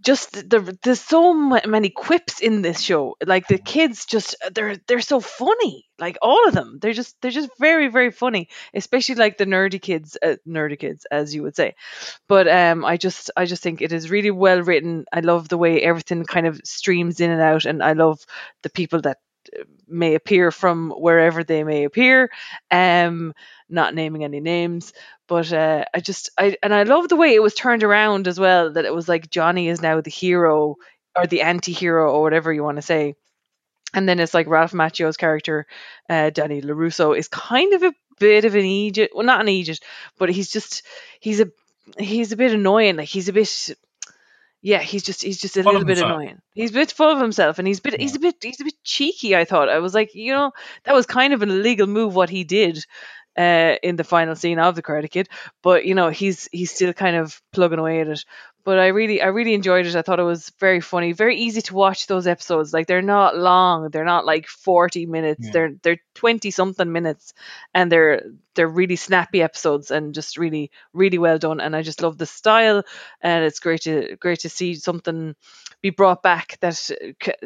just 0.00 0.32
the 0.32 0.78
there's 0.84 1.00
so 1.00 1.34
many 1.34 1.90
quips 1.90 2.40
in 2.40 2.62
this 2.62 2.80
show. 2.80 3.16
Like 3.24 3.48
the 3.48 3.58
kids 3.58 4.06
just 4.06 4.36
they're 4.54 4.76
they're 4.86 5.00
so 5.00 5.20
funny. 5.20 5.86
Like 5.98 6.16
all 6.22 6.46
of 6.48 6.54
them, 6.54 6.78
they're 6.80 6.92
just 6.92 7.16
they're 7.20 7.30
just 7.30 7.50
very 7.58 7.88
very 7.88 8.10
funny. 8.10 8.48
Especially 8.72 9.16
like 9.16 9.36
the 9.36 9.46
nerdy 9.46 9.82
kids, 9.82 10.16
uh, 10.22 10.36
nerdy 10.46 10.78
kids 10.78 11.06
as 11.10 11.34
you 11.34 11.42
would 11.42 11.56
say. 11.56 11.74
But 12.28 12.48
um, 12.48 12.84
I 12.84 12.96
just 12.96 13.30
I 13.36 13.46
just 13.46 13.62
think 13.62 13.82
it 13.82 13.92
is 13.92 14.10
really 14.10 14.30
well 14.30 14.62
written. 14.62 15.04
I 15.12 15.20
love 15.20 15.48
the 15.48 15.58
way 15.58 15.82
everything 15.82 16.24
kind 16.24 16.46
of 16.46 16.60
streams 16.64 17.20
in 17.20 17.30
and 17.30 17.40
out, 17.42 17.64
and 17.64 17.82
I 17.82 17.92
love 17.94 18.20
the 18.62 18.70
people 18.70 19.00
that 19.02 19.18
may 19.88 20.14
appear 20.14 20.50
from 20.50 20.90
wherever 20.90 21.44
they 21.44 21.64
may 21.64 21.84
appear. 21.84 22.30
Um, 22.70 23.34
not 23.68 23.94
naming 23.94 24.24
any 24.24 24.40
names, 24.40 24.92
but 25.26 25.52
uh, 25.52 25.84
I 25.94 26.00
just 26.00 26.30
I 26.38 26.56
and 26.62 26.74
I 26.74 26.84
love 26.84 27.08
the 27.08 27.16
way 27.16 27.34
it 27.34 27.42
was 27.42 27.54
turned 27.54 27.84
around 27.84 28.28
as 28.28 28.38
well. 28.38 28.72
That 28.72 28.84
it 28.84 28.94
was 28.94 29.08
like 29.08 29.30
Johnny 29.30 29.68
is 29.68 29.82
now 29.82 30.00
the 30.00 30.10
hero 30.10 30.76
or 31.16 31.26
the 31.26 31.42
anti-hero 31.42 32.12
or 32.12 32.22
whatever 32.22 32.52
you 32.52 32.62
want 32.62 32.76
to 32.76 32.82
say. 32.82 33.14
And 33.92 34.08
then 34.08 34.20
it's 34.20 34.34
like 34.34 34.46
Ralph 34.46 34.72
Macchio's 34.72 35.16
character, 35.16 35.66
uh, 36.08 36.30
Danny 36.30 36.62
LaRusso, 36.62 37.16
is 37.16 37.26
kind 37.26 37.72
of 37.74 37.82
a 37.82 37.94
bit 38.20 38.44
of 38.44 38.54
an 38.54 38.64
Egypt, 38.64 39.14
well, 39.14 39.26
not 39.26 39.40
an 39.40 39.48
Egypt, 39.48 39.82
but 40.18 40.30
he's 40.30 40.50
just 40.50 40.82
he's 41.18 41.40
a 41.40 41.50
he's 41.98 42.32
a 42.32 42.36
bit 42.36 42.52
annoying. 42.52 42.96
Like 42.96 43.08
he's 43.08 43.28
a 43.28 43.32
bit 43.32 43.70
yeah, 44.62 44.80
he's 44.80 45.02
just 45.02 45.22
he's 45.22 45.40
just 45.40 45.56
a 45.56 45.62
Full 45.62 45.72
little 45.72 45.86
bit 45.86 45.98
annoying. 45.98 46.40
He's 46.54 46.70
a 46.70 46.74
bit 46.74 46.92
full 46.92 47.10
of 47.10 47.20
himself, 47.20 47.58
and 47.58 47.66
he's 47.66 47.78
a 47.78 47.82
bit 47.82 48.00
he's 48.00 48.16
a 48.16 48.18
bit 48.18 48.36
he's 48.42 48.60
a 48.60 48.64
bit 48.64 48.74
cheeky. 48.84 49.34
I 49.34 49.44
thought 49.44 49.68
I 49.68 49.78
was 49.78 49.94
like, 49.94 50.14
you 50.14 50.32
know, 50.32 50.52
that 50.84 50.94
was 50.94 51.06
kind 51.06 51.32
of 51.32 51.42
an 51.42 51.50
illegal 51.50 51.86
move 51.86 52.14
what 52.14 52.28
he 52.28 52.44
did 52.44 52.84
uh, 53.38 53.76
in 53.82 53.96
the 53.96 54.04
final 54.04 54.36
scene 54.36 54.58
of 54.58 54.74
the 54.74 54.82
Karate 54.82 55.10
Kid, 55.10 55.28
but 55.62 55.86
you 55.86 55.94
know, 55.94 56.10
he's 56.10 56.48
he's 56.52 56.72
still 56.72 56.92
kind 56.92 57.16
of 57.16 57.40
plugging 57.52 57.78
away 57.78 58.00
at 58.00 58.08
it 58.08 58.24
but 58.64 58.78
I 58.78 58.88
really 58.88 59.22
I 59.22 59.26
really 59.26 59.54
enjoyed 59.54 59.86
it. 59.86 59.96
I 59.96 60.02
thought 60.02 60.20
it 60.20 60.24
was 60.24 60.52
very 60.60 60.80
funny, 60.80 61.12
very 61.12 61.36
easy 61.36 61.62
to 61.62 61.74
watch 61.74 62.06
those 62.06 62.26
episodes. 62.26 62.72
Like 62.72 62.86
they're 62.86 63.02
not 63.02 63.36
long, 63.36 63.90
they're 63.90 64.04
not 64.04 64.26
like 64.26 64.46
40 64.46 65.06
minutes. 65.06 65.46
Yeah. 65.46 65.50
They're 65.52 65.72
they're 65.82 66.00
20 66.14 66.50
something 66.50 66.92
minutes 66.92 67.32
and 67.74 67.90
they're 67.90 68.22
they're 68.54 68.68
really 68.68 68.96
snappy 68.96 69.42
episodes 69.42 69.90
and 69.90 70.14
just 70.14 70.36
really 70.36 70.70
really 70.92 71.18
well 71.18 71.38
done 71.38 71.60
and 71.60 71.74
I 71.74 71.82
just 71.82 72.02
love 72.02 72.18
the 72.18 72.26
style 72.26 72.82
and 73.22 73.44
it's 73.44 73.60
great 73.60 73.82
to 73.82 74.16
great 74.16 74.40
to 74.40 74.48
see 74.48 74.74
something 74.74 75.34
be 75.82 75.90
brought 75.90 76.22
back 76.22 76.58
that 76.60 76.90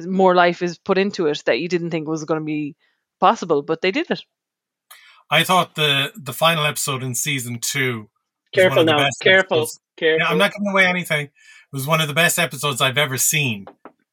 more 0.05 0.35
life 0.35 0.63
is 0.63 0.79
put 0.79 0.99
into 0.99 1.27
it 1.27 1.43
that 1.47 1.61
you 1.61 1.69
didn't 1.69 1.91
think 1.91 2.09
was 2.09 2.25
going 2.25 2.41
to 2.41 2.45
be 2.45 2.75
possible, 3.21 3.63
but 3.63 3.81
they 3.81 3.91
did 3.91 4.11
it. 4.11 4.23
I 5.31 5.45
thought 5.45 5.75
the 5.75 6.13
the 6.17 6.33
final 6.33 6.67
episode 6.67 7.03
in 7.03 7.15
season 7.15 7.59
2 7.61 8.09
Careful 8.55 8.79
one 8.79 8.89
of 8.89 8.97
the 8.97 9.03
now. 9.03 9.09
Careful. 9.23 9.59
episodes. 9.59 9.81
Careful. 9.97 10.19
Yeah, 10.21 10.31
I'm 10.31 10.39
not 10.39 10.53
giving 10.53 10.69
away 10.69 10.87
anything. 10.87 11.27
It 11.27 11.31
was 11.73 11.87
one 11.87 12.01
of 12.01 12.09
the 12.09 12.15
best 12.15 12.39
episodes 12.39 12.81
I've 12.81 12.99
ever 12.99 13.17
seen. 13.19 13.67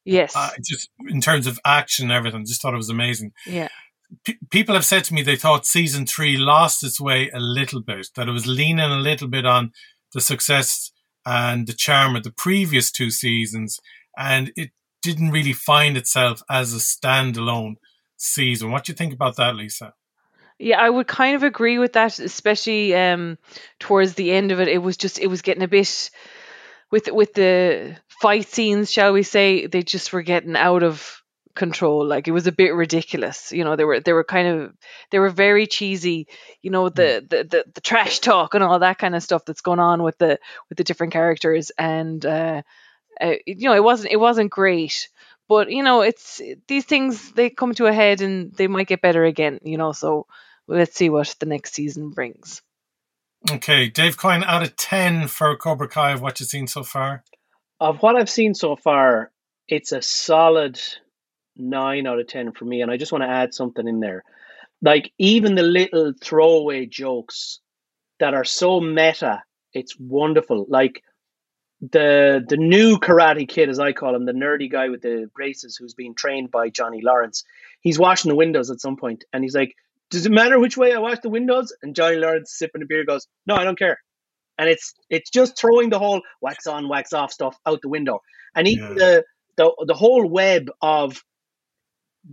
Yes. 0.04 0.34
Uh, 0.36 0.50
just 0.64 0.90
in 1.08 1.20
terms 1.20 1.46
of 1.46 1.58
action 1.64 2.06
and 2.06 2.12
everything, 2.12 2.44
just 2.44 2.60
thought 2.60 2.74
it 2.74 2.78
was 2.78 2.90
amazing. 2.90 3.32
yeah. 3.46 3.68
P- 4.24 4.36
people 4.50 4.74
have 4.74 4.84
said 4.84 5.04
to 5.04 5.14
me 5.14 5.22
they 5.22 5.36
thought 5.36 5.64
season 5.64 6.04
three 6.06 6.36
lost 6.36 6.84
its 6.84 7.00
way 7.00 7.30
a 7.32 7.40
little 7.40 7.80
bit, 7.80 8.08
that 8.14 8.28
it 8.28 8.32
was 8.32 8.46
leaning 8.46 8.80
a 8.80 8.96
little 8.98 9.28
bit 9.28 9.46
on 9.46 9.72
the 10.12 10.20
success 10.20 10.92
and 11.24 11.66
the 11.66 11.72
charm 11.72 12.14
of 12.14 12.22
the 12.22 12.30
previous 12.32 12.90
two 12.90 13.10
seasons, 13.10 13.80
and 14.18 14.52
it 14.54 14.70
didn't 15.00 15.30
really 15.30 15.54
find 15.54 15.96
itself 15.96 16.42
as 16.50 16.74
a 16.74 16.76
standalone 16.76 17.76
season. 18.18 18.70
What 18.70 18.84
do 18.84 18.92
you 18.92 18.96
think 18.96 19.14
about 19.14 19.36
that, 19.36 19.56
Lisa? 19.56 19.94
Yeah, 20.62 20.80
I 20.80 20.88
would 20.88 21.08
kind 21.08 21.34
of 21.34 21.42
agree 21.42 21.78
with 21.78 21.94
that, 21.94 22.20
especially 22.20 22.94
um, 22.94 23.36
towards 23.80 24.14
the 24.14 24.30
end 24.30 24.52
of 24.52 24.60
it. 24.60 24.68
It 24.68 24.78
was 24.78 24.96
just 24.96 25.18
it 25.18 25.26
was 25.26 25.42
getting 25.42 25.62
a 25.64 25.68
bit 25.68 26.10
with 26.90 27.08
with 27.10 27.34
the 27.34 27.96
fight 28.22 28.48
scenes, 28.48 28.92
shall 28.92 29.12
we 29.12 29.22
say? 29.24 29.66
They 29.66 29.82
just 29.82 30.12
were 30.12 30.22
getting 30.22 30.56
out 30.56 30.82
of 30.82 31.22
control. 31.54 32.06
Like 32.06 32.28
it 32.28 32.32
was 32.32 32.46
a 32.46 32.52
bit 32.52 32.74
ridiculous. 32.74 33.52
You 33.52 33.64
know, 33.64 33.76
they 33.76 33.84
were 33.84 34.00
they 34.00 34.12
were 34.12 34.24
kind 34.24 34.48
of 34.48 34.74
they 35.10 35.18
were 35.18 35.30
very 35.30 35.66
cheesy. 35.66 36.28
You 36.62 36.70
know, 36.70 36.88
the 36.90 37.26
the 37.28 37.44
the, 37.44 37.64
the 37.74 37.80
trash 37.80 38.20
talk 38.20 38.54
and 38.54 38.64
all 38.64 38.78
that 38.80 38.98
kind 38.98 39.16
of 39.16 39.22
stuff 39.22 39.44
that's 39.46 39.62
going 39.62 39.80
on 39.80 40.02
with 40.02 40.18
the 40.18 40.38
with 40.68 40.78
the 40.78 40.84
different 40.84 41.12
characters, 41.12 41.72
and 41.78 42.24
uh, 42.24 42.62
uh, 43.20 43.34
you 43.46 43.68
know, 43.68 43.74
it 43.74 43.84
wasn't 43.84 44.12
it 44.12 44.18
wasn't 44.18 44.50
great. 44.50 45.08
But 45.48 45.70
you 45.70 45.82
know, 45.82 46.00
it's 46.02 46.40
these 46.68 46.84
things 46.84 47.32
they 47.32 47.50
come 47.50 47.74
to 47.74 47.86
a 47.86 47.92
head 47.92 48.20
and 48.22 48.54
they 48.54 48.68
might 48.68 48.86
get 48.86 49.02
better 49.02 49.24
again. 49.24 49.58
You 49.62 49.78
know, 49.78 49.92
so 49.92 50.26
let's 50.68 50.94
see 50.96 51.10
what 51.10 51.34
the 51.40 51.46
next 51.46 51.74
season 51.74 52.10
brings. 52.10 52.62
Okay, 53.50 53.88
Dave 53.88 54.16
Coyne, 54.16 54.44
out 54.44 54.62
of 54.62 54.76
10 54.76 55.28
for 55.28 55.56
Cobra 55.56 55.88
Kai 55.88 56.12
of 56.12 56.22
what 56.22 56.38
you've 56.40 56.48
seen 56.48 56.66
so 56.66 56.82
far. 56.82 57.24
of 57.80 57.98
what 58.02 58.16
I've 58.16 58.30
seen 58.30 58.54
so 58.54 58.76
far, 58.76 59.32
it's 59.68 59.92
a 59.92 60.02
solid 60.02 60.80
nine 61.56 62.06
out 62.06 62.20
of 62.20 62.28
ten 62.28 62.52
for 62.52 62.64
me. 62.64 62.80
And 62.82 62.90
I 62.90 62.96
just 62.96 63.12
want 63.12 63.22
to 63.24 63.28
add 63.28 63.54
something 63.54 63.86
in 63.88 64.00
there. 64.00 64.24
Like 64.80 65.12
even 65.18 65.54
the 65.54 65.62
little 65.62 66.12
throwaway 66.20 66.86
jokes 66.86 67.60
that 68.20 68.34
are 68.34 68.44
so 68.44 68.80
meta, 68.80 69.42
it's 69.72 69.98
wonderful. 69.98 70.66
Like 70.68 71.02
the 71.80 72.44
the 72.48 72.56
new 72.56 72.98
karate 72.98 73.48
kid, 73.48 73.68
as 73.68 73.80
I 73.80 73.92
call 73.92 74.14
him, 74.14 74.24
the 74.26 74.32
nerdy 74.32 74.70
guy 74.70 74.88
with 74.88 75.02
the 75.02 75.28
braces 75.34 75.76
who's 75.76 75.94
being 75.94 76.14
trained 76.14 76.50
by 76.50 76.68
Johnny 76.70 77.00
Lawrence. 77.02 77.44
He's 77.80 77.98
washing 77.98 78.28
the 78.28 78.36
windows 78.36 78.70
at 78.70 78.80
some 78.80 78.96
point 78.96 79.24
and 79.32 79.42
he's 79.42 79.54
like, 79.56 79.74
Does 80.12 80.26
it 80.26 80.32
matter 80.32 80.60
which 80.60 80.76
way 80.78 80.94
I 80.94 81.00
wash 81.00 81.18
the 81.20 81.30
windows? 81.30 81.74
And 81.82 81.96
Johnny 81.96 82.16
Lawrence 82.18 82.54
sipping 82.56 82.82
a 82.82 82.86
beer 82.86 83.04
goes, 83.04 83.26
No, 83.46 83.56
I 83.56 83.64
don't 83.64 83.78
care 83.78 83.98
and 84.58 84.68
it's 84.70 84.94
it's 85.10 85.30
just 85.30 85.58
throwing 85.58 85.90
the 85.90 85.98
whole 85.98 86.22
wax 86.42 86.66
on 86.66 86.88
wax 86.88 87.12
off 87.14 87.32
stuff 87.32 87.56
out 87.66 87.80
the 87.82 87.88
window 87.88 88.20
and 88.54 88.68
even 88.68 88.84
Yeah. 88.90 88.94
the, 88.96 89.24
the 89.56 89.84
the 89.88 89.94
whole 89.94 90.26
web 90.28 90.70
of 90.82 91.22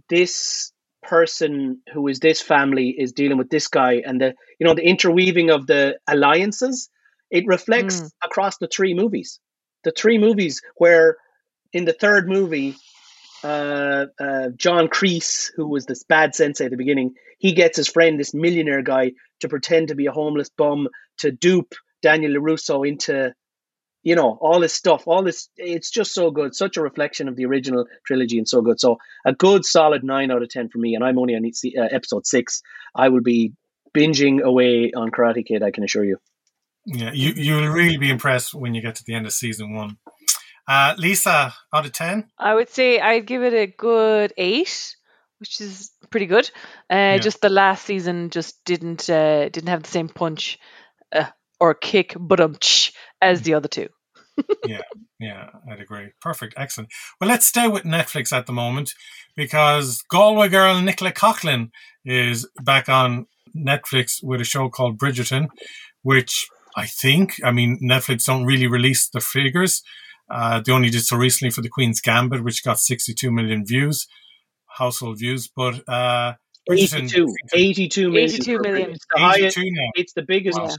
this 0.09 0.71
person 1.03 1.81
who 1.93 2.07
is 2.07 2.19
this 2.19 2.41
family 2.41 2.93
is 2.98 3.13
dealing 3.13 3.38
with 3.38 3.50
this 3.50 3.67
guy 3.67 4.01
and 4.05 4.19
the 4.19 4.33
you 4.59 4.67
know 4.67 4.74
the 4.74 4.86
interweaving 4.86 5.50
of 5.50 5.65
the 5.65 5.98
alliances 6.07 6.89
it 7.31 7.45
reflects 7.48 8.01
Mm. 8.01 8.12
across 8.24 8.57
the 8.57 8.67
three 8.67 8.93
movies 8.93 9.39
the 9.86 9.91
three 9.91 10.17
movies 10.17 10.62
where 10.75 11.15
in 11.71 11.86
the 11.86 11.93
third 11.93 12.27
movie 12.27 12.75
uh, 13.43 14.05
uh, 14.19 14.50
John 14.55 14.88
Kreese, 14.88 15.51
who 15.55 15.67
was 15.67 15.86
this 15.86 16.03
bad 16.03 16.36
sensei 16.36 16.65
at 16.65 16.72
the 16.72 16.77
beginning, 16.77 17.15
he 17.38 17.53
gets 17.53 17.77
his 17.77 17.88
friend, 17.88 18.19
this 18.19 18.34
millionaire 18.34 18.81
guy, 18.81 19.13
to 19.41 19.48
pretend 19.48 19.89
to 19.89 19.96
be 19.96 20.08
a 20.08 20.12
homeless 20.12 20.50
bum 20.50 20.88
to 21.19 21.31
dupe 21.31 21.74
Daniel 22.01 22.34
LaRusso 22.34 22.88
into, 22.88 23.34
you 24.03 24.15
know, 24.15 24.38
all 24.41 24.60
this 24.60 24.74
stuff. 24.74 25.08
All 25.08 25.24
this, 25.24 25.50
it's 25.55 25.89
just 25.89 26.13
so 26.13 26.31
good. 26.31 26.53
Such 26.53 26.77
a 26.77 26.81
reflection 26.81 27.27
of 27.27 27.36
the 27.36 27.46
original 27.46 27.86
trilogy 28.05 28.38
and 28.38 28.48
so 28.48 28.62
good. 28.62 28.79
So 28.79 28.98
a 29.25 29.34
good 29.34 29.65
solid 29.65 30.03
nine 30.03 30.31
out 30.31 30.43
of 30.43 30.50
10 30.50 30.69
for 30.69 30.77
me. 30.77 30.96
And 30.96 31.03
I'm 31.03 31.17
only 31.17 31.36
on 31.36 31.46
uh, 31.46 31.88
episode 31.91 32.25
six. 32.25 32.62
I 32.93 33.10
will 33.10 33.22
be 33.22 33.53
binging 33.96 34.41
away 34.41 34.91
on 34.96 35.12
Karate 35.12 35.46
Kid, 35.46 35.63
I 35.63 35.72
can 35.72 35.84
assure 35.84 36.03
you. 36.03 36.17
Yeah, 36.86 37.12
you, 37.13 37.34
you'll 37.36 37.67
really 37.67 37.98
be 37.98 38.10
impressed 38.10 38.53
when 38.53 38.74
you 38.74 38.81
get 38.81 38.96
to 38.96 39.03
the 39.05 39.13
end 39.13 39.25
of 39.25 39.34
season 39.34 39.74
one. 39.74 39.98
Uh, 40.70 40.94
Lisa, 41.00 41.52
out 41.74 41.86
of 41.88 41.92
10? 41.92 42.30
I 42.38 42.54
would 42.54 42.70
say 42.70 43.00
I'd 43.00 43.26
give 43.26 43.42
it 43.42 43.54
a 43.54 43.66
good 43.66 44.34
eight, 44.38 44.96
which 45.40 45.60
is 45.60 45.92
pretty 46.12 46.28
good. 46.28 46.52
Uh, 46.92 47.18
Just 47.18 47.42
the 47.42 47.50
last 47.50 47.86
season 47.86 48.30
just 48.30 48.64
didn't 48.66 49.10
uh, 49.10 49.50
didn't 49.50 49.70
have 49.70 49.82
the 49.82 49.90
same 49.90 50.10
punch 50.10 50.60
uh, 51.12 51.26
or 51.60 51.74
kick, 51.74 52.16
but 52.20 52.40
um, 52.40 52.56
as 53.20 53.42
the 53.42 53.56
other 53.56 53.68
two. 53.68 53.88
yeah, 54.68 54.82
yeah, 55.20 55.50
I'd 55.70 55.82
agree. 55.82 56.10
Perfect, 56.22 56.54
excellent. 56.56 56.92
Well, 57.20 57.30
let's 57.30 57.48
stay 57.48 57.68
with 57.68 57.84
Netflix 57.84 58.32
at 58.32 58.46
the 58.46 58.54
moment 58.54 58.92
because 59.36 60.04
Galway 60.10 60.50
girl 60.50 60.80
Nicola 60.82 61.12
Coughlan 61.12 61.72
is 62.06 62.48
back 62.64 62.88
on 62.88 63.26
Netflix 63.58 64.20
with 64.22 64.40
a 64.40 64.46
show 64.46 64.70
called 64.70 65.00
Bridgerton, 65.00 65.48
which 66.04 66.48
I 66.76 66.86
think, 66.86 67.34
I 67.44 67.52
mean, 67.52 67.80
Netflix 67.84 68.26
don't 68.26 68.46
really 68.46 68.68
release 68.68 69.10
the 69.10 69.20
figures. 69.20 69.82
Uh, 70.29 70.62
they 70.62 70.71
only 70.71 70.89
did 70.89 71.01
so 71.03 71.17
recently 71.17 71.51
for 71.51 71.62
The 71.62 71.69
Queen's 71.69 72.01
Gambit, 72.01 72.43
which 72.43 72.63
got 72.63 72.79
62 72.79 73.31
million 73.31 73.65
views, 73.65 74.07
household 74.67 75.19
views. 75.19 75.48
But 75.48 75.88
uh, 75.89 76.33
82, 76.69 77.36
82 77.53 78.09
million. 78.09 78.29
82 78.29 78.57
for- 78.57 78.63
million. 78.63 78.89
It's 78.91 79.05
the 79.12 79.19
highest. 79.19 79.57
82 79.57 79.71
now. 79.71 79.89
It's 79.95 80.13
the 80.13 80.21
biggest. 80.21 80.59
Wow. 80.59 80.75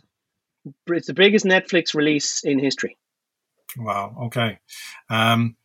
It's 0.89 1.07
the 1.07 1.15
biggest 1.15 1.45
Netflix 1.45 1.95
release 1.95 2.45
in 2.45 2.59
history. 2.59 2.97
Wow. 3.77 4.17
Okay. 4.27 4.59
Um, 5.09 5.57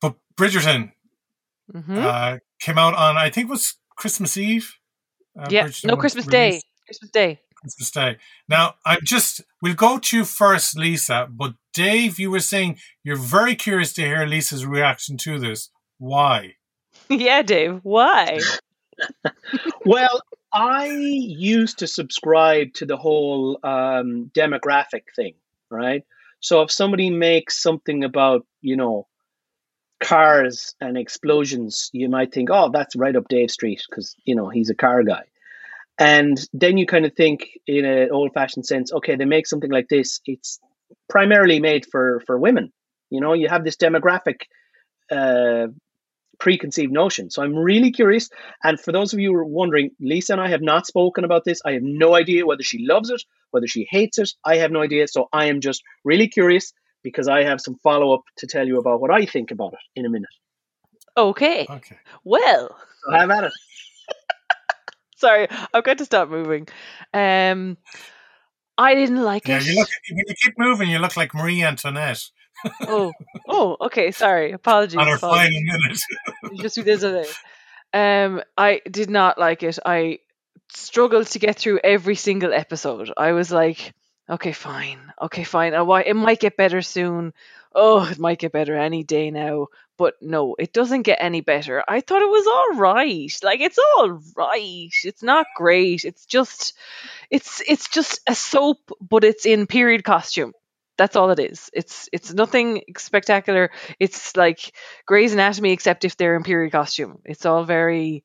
but 0.00 0.14
Bridgerton 0.36 0.92
hmm 1.72 1.98
uh, 1.98 2.38
came 2.60 2.78
out 2.78 2.94
on 2.94 3.16
I 3.16 3.28
think 3.30 3.48
it 3.48 3.50
was 3.50 3.74
Christmas 3.96 4.36
Eve. 4.36 4.74
Uh, 5.38 5.48
yeah, 5.50 5.66
Bridgerton 5.66 5.84
no 5.84 5.94
was 5.94 6.00
Christmas 6.00 6.26
Day. 6.26 6.62
Christmas 6.86 7.10
Day. 7.10 7.40
Christmas 7.60 7.90
Day. 7.90 8.16
Now 8.48 8.74
I'm 8.84 9.00
just 9.02 9.42
we'll 9.62 9.74
go 9.74 9.98
to 9.98 10.16
you 10.18 10.24
first, 10.24 10.78
Lisa. 10.78 11.28
But 11.30 11.54
Dave, 11.74 12.18
you 12.18 12.30
were 12.30 12.40
saying 12.40 12.78
you're 13.04 13.16
very 13.16 13.54
curious 13.54 13.92
to 13.94 14.02
hear 14.02 14.26
Lisa's 14.26 14.66
reaction 14.66 15.16
to 15.18 15.38
this. 15.38 15.70
Why? 15.98 16.54
yeah, 17.08 17.42
Dave. 17.42 17.80
Why? 17.82 18.40
Well, 19.84 20.20
I 20.52 20.86
used 20.88 21.78
to 21.78 21.86
subscribe 21.86 22.74
to 22.74 22.86
the 22.86 22.96
whole 22.96 23.58
um, 23.62 24.30
demographic 24.34 25.04
thing, 25.14 25.34
right? 25.70 26.02
So 26.40 26.62
if 26.62 26.70
somebody 26.70 27.10
makes 27.10 27.62
something 27.62 28.04
about, 28.04 28.46
you 28.60 28.76
know, 28.76 29.06
cars 30.00 30.74
and 30.80 30.96
explosions, 30.96 31.90
you 31.92 32.08
might 32.08 32.32
think, 32.32 32.50
oh, 32.50 32.70
that's 32.70 32.96
right 32.96 33.16
up 33.16 33.28
Dave 33.28 33.50
Street 33.50 33.82
because, 33.88 34.14
you 34.24 34.34
know, 34.34 34.48
he's 34.48 34.70
a 34.70 34.74
car 34.74 35.02
guy. 35.02 35.24
And 35.98 36.38
then 36.52 36.78
you 36.78 36.86
kind 36.86 37.04
of 37.04 37.14
think 37.14 37.48
in 37.66 37.84
an 37.84 38.10
old 38.12 38.32
fashioned 38.32 38.66
sense, 38.66 38.92
okay, 38.92 39.16
they 39.16 39.24
make 39.24 39.46
something 39.46 39.70
like 39.70 39.88
this. 39.88 40.20
It's 40.24 40.60
primarily 41.08 41.60
made 41.60 41.86
for, 41.90 42.22
for 42.26 42.38
women. 42.38 42.72
You 43.10 43.20
know, 43.20 43.32
you 43.32 43.48
have 43.48 43.64
this 43.64 43.76
demographic 43.76 44.42
uh, 45.10 45.68
preconceived 46.38 46.92
notion. 46.92 47.30
So 47.30 47.42
I'm 47.42 47.54
really 47.54 47.90
curious. 47.90 48.28
And 48.62 48.80
for 48.80 48.92
those 48.92 49.12
of 49.12 49.18
you 49.18 49.30
who 49.32 49.38
are 49.38 49.44
wondering, 49.44 49.90
Lisa 50.00 50.34
and 50.34 50.40
I 50.40 50.48
have 50.50 50.62
not 50.62 50.86
spoken 50.86 51.24
about 51.24 51.44
this. 51.44 51.60
I 51.64 51.72
have 51.72 51.82
no 51.82 52.14
idea 52.14 52.46
whether 52.46 52.62
she 52.62 52.86
loves 52.86 53.10
it, 53.10 53.22
whether 53.50 53.66
she 53.66 53.86
hates 53.90 54.18
it. 54.18 54.30
I 54.44 54.56
have 54.56 54.70
no 54.70 54.82
idea. 54.82 55.08
So 55.08 55.28
I 55.32 55.46
am 55.46 55.60
just 55.60 55.82
really 56.04 56.28
curious 56.28 56.72
because 57.02 57.28
I 57.28 57.44
have 57.44 57.60
some 57.60 57.76
follow 57.82 58.14
up 58.14 58.22
to 58.38 58.46
tell 58.46 58.66
you 58.66 58.78
about 58.78 59.00
what 59.00 59.10
I 59.10 59.26
think 59.26 59.50
about 59.50 59.72
it 59.72 59.80
in 59.96 60.06
a 60.06 60.10
minute. 60.10 60.30
Okay. 61.16 61.66
Okay. 61.68 61.98
Well, 62.24 62.76
So 63.04 63.12
have 63.12 63.30
at 63.30 63.44
it. 63.44 63.52
Sorry, 65.18 65.48
I've 65.74 65.84
got 65.84 65.98
to 65.98 66.04
stop 66.04 66.28
moving. 66.30 66.66
Um, 67.12 67.76
I 68.76 68.94
didn't 68.94 69.22
like 69.22 69.46
Yeah, 69.48 69.58
it. 69.58 69.66
you 69.66 69.74
look 69.76 69.88
when 70.10 70.24
you 70.26 70.34
keep 70.42 70.54
moving, 70.58 70.88
you 70.90 70.98
look 70.98 71.16
like 71.16 71.34
Marie 71.34 71.62
Antoinette 71.62 72.24
oh, 72.82 73.12
oh, 73.46 73.76
okay. 73.82 74.10
Sorry, 74.10 74.50
apologies. 74.52 74.96
on 74.98 75.06
apologies. 75.08 75.52
final 75.62 76.50
minute. 76.52 76.72
Suis 76.72 76.82
désolée. 76.82 77.26
Um, 77.94 78.42
I 78.56 78.80
did 78.90 79.10
not 79.10 79.38
like 79.38 79.62
it. 79.62 79.78
I 79.86 80.18
struggled 80.72 81.28
to 81.28 81.38
get 81.38 81.56
through 81.56 81.80
every 81.84 82.16
single 82.16 82.52
episode. 82.52 83.12
I 83.16 83.30
was 83.32 83.52
like, 83.52 83.94
okay, 84.28 84.52
fine, 84.52 84.98
okay, 85.22 85.44
fine. 85.44 85.72
Why- 85.86 86.02
It 86.02 86.16
might 86.16 86.40
get 86.40 86.56
better 86.56 86.82
soon. 86.82 87.32
Oh, 87.74 88.04
it 88.04 88.18
might 88.18 88.38
get 88.38 88.52
better 88.52 88.74
any 88.76 89.04
day 89.04 89.30
now. 89.30 89.68
But 89.96 90.14
no, 90.20 90.54
it 90.58 90.72
doesn't 90.72 91.02
get 91.02 91.18
any 91.20 91.40
better. 91.40 91.82
I 91.88 92.00
thought 92.00 92.22
it 92.22 92.30
was 92.30 92.46
all 92.46 92.80
right. 92.80 93.32
Like 93.42 93.60
it's 93.60 93.78
all 93.78 94.20
right. 94.36 94.90
It's 95.04 95.22
not 95.22 95.46
great. 95.56 96.04
It's 96.04 96.24
just, 96.24 96.74
it's 97.30 97.60
it's 97.66 97.88
just 97.88 98.20
a 98.28 98.34
soap, 98.34 98.78
but 99.00 99.24
it's 99.24 99.44
in 99.44 99.66
period 99.66 100.04
costume. 100.04 100.52
That's 100.98 101.16
all 101.16 101.30
it 101.30 101.40
is. 101.40 101.70
It's 101.72 102.08
it's 102.12 102.32
nothing 102.32 102.82
spectacular. 102.96 103.70
It's 103.98 104.36
like 104.36 104.72
Grey's 105.06 105.32
Anatomy, 105.32 105.72
except 105.72 106.04
if 106.04 106.16
they're 106.16 106.36
in 106.36 106.42
period 106.44 106.72
costume. 106.72 107.20
It's 107.24 107.46
all 107.46 107.64
very 107.64 108.24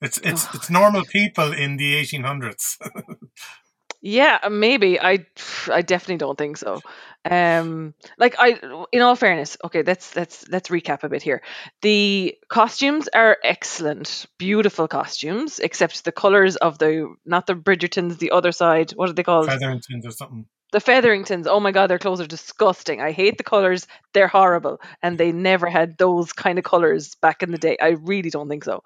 It's 0.00 0.18
it's 0.18 0.52
it's 0.54 0.70
normal 0.70 1.04
people 1.04 1.52
in 1.52 1.76
the 1.76 1.94
1800s. 1.94 2.78
yeah, 4.02 4.38
maybe. 4.50 5.00
I 5.00 5.26
I 5.70 5.82
definitely 5.82 6.18
don't 6.18 6.36
think 6.36 6.56
so. 6.58 6.82
Um, 7.30 7.94
like 8.18 8.36
I, 8.38 8.60
in 8.92 9.00
all 9.02 9.16
fairness, 9.16 9.56
okay, 9.64 9.82
let's 9.82 10.14
let's 10.14 10.46
let's 10.48 10.68
recap 10.68 11.04
a 11.04 11.08
bit 11.08 11.22
here. 11.22 11.42
The 11.82 12.36
costumes 12.48 13.08
are 13.14 13.38
excellent, 13.42 14.26
beautiful 14.38 14.88
costumes, 14.88 15.58
except 15.58 16.04
the 16.04 16.12
colors 16.12 16.56
of 16.56 16.78
the 16.78 17.14
not 17.24 17.46
the 17.46 17.54
Bridgertons, 17.54 18.18
the 18.18 18.32
other 18.32 18.52
side. 18.52 18.90
What 18.92 19.08
are 19.08 19.14
they 19.14 19.22
called? 19.22 19.46
featheringtons 19.46 20.06
or 20.06 20.10
something. 20.10 20.46
The 20.72 20.80
Featheringtons, 20.80 21.46
oh 21.46 21.60
my 21.60 21.70
god, 21.70 21.88
their 21.88 22.00
clothes 22.00 22.20
are 22.20 22.26
disgusting. 22.26 23.00
I 23.00 23.12
hate 23.12 23.38
the 23.38 23.44
colors. 23.44 23.86
They're 24.12 24.26
horrible. 24.26 24.80
And 25.04 25.16
they 25.16 25.30
never 25.30 25.68
had 25.68 25.96
those 25.98 26.32
kind 26.32 26.58
of 26.58 26.64
colors 26.64 27.14
back 27.14 27.44
in 27.44 27.52
the 27.52 27.58
day. 27.58 27.76
I 27.80 27.90
really 27.90 28.28
don't 28.28 28.48
think 28.48 28.64
so. 28.64 28.82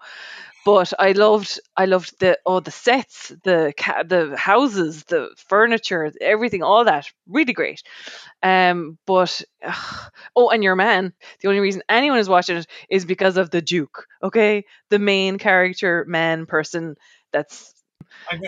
But 0.68 0.92
I 0.98 1.12
loved 1.12 1.60
I 1.78 1.86
loved 1.86 2.20
the 2.20 2.38
oh 2.44 2.60
the 2.60 2.70
sets, 2.70 3.32
the 3.42 3.72
ca- 3.74 4.02
the 4.02 4.36
houses, 4.36 5.04
the 5.04 5.30
furniture, 5.48 6.12
everything, 6.20 6.62
all 6.62 6.84
that. 6.84 7.06
Really 7.26 7.54
great. 7.54 7.82
Um 8.42 8.98
but 9.06 9.42
ugh, 9.64 10.10
oh 10.36 10.50
and 10.50 10.62
your 10.62 10.76
man, 10.76 11.14
the 11.40 11.48
only 11.48 11.60
reason 11.60 11.80
anyone 11.88 12.18
is 12.18 12.28
watching 12.28 12.58
it 12.58 12.66
is 12.90 13.06
because 13.06 13.38
of 13.38 13.48
the 13.48 13.62
Duke, 13.62 14.04
okay? 14.22 14.66
The 14.90 14.98
main 14.98 15.38
character 15.38 16.04
man 16.06 16.44
person 16.44 16.96
that's 17.32 17.72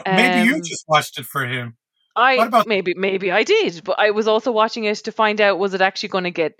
maybe 0.04 0.46
you 0.46 0.56
Um, 0.56 0.62
just 0.62 0.84
watched 0.86 1.18
it 1.18 1.24
for 1.24 1.46
him. 1.46 1.78
I 2.14 2.36
What 2.36 2.48
about- 2.48 2.66
maybe 2.66 2.92
maybe 2.94 3.30
I 3.32 3.44
did, 3.44 3.82
but 3.82 3.98
I 3.98 4.10
was 4.10 4.28
also 4.28 4.52
watching 4.52 4.84
it 4.84 4.98
to 5.04 5.12
find 5.12 5.40
out 5.40 5.58
was 5.58 5.72
it 5.72 5.80
actually 5.80 6.10
going 6.10 6.24
to 6.24 6.30
get 6.42 6.52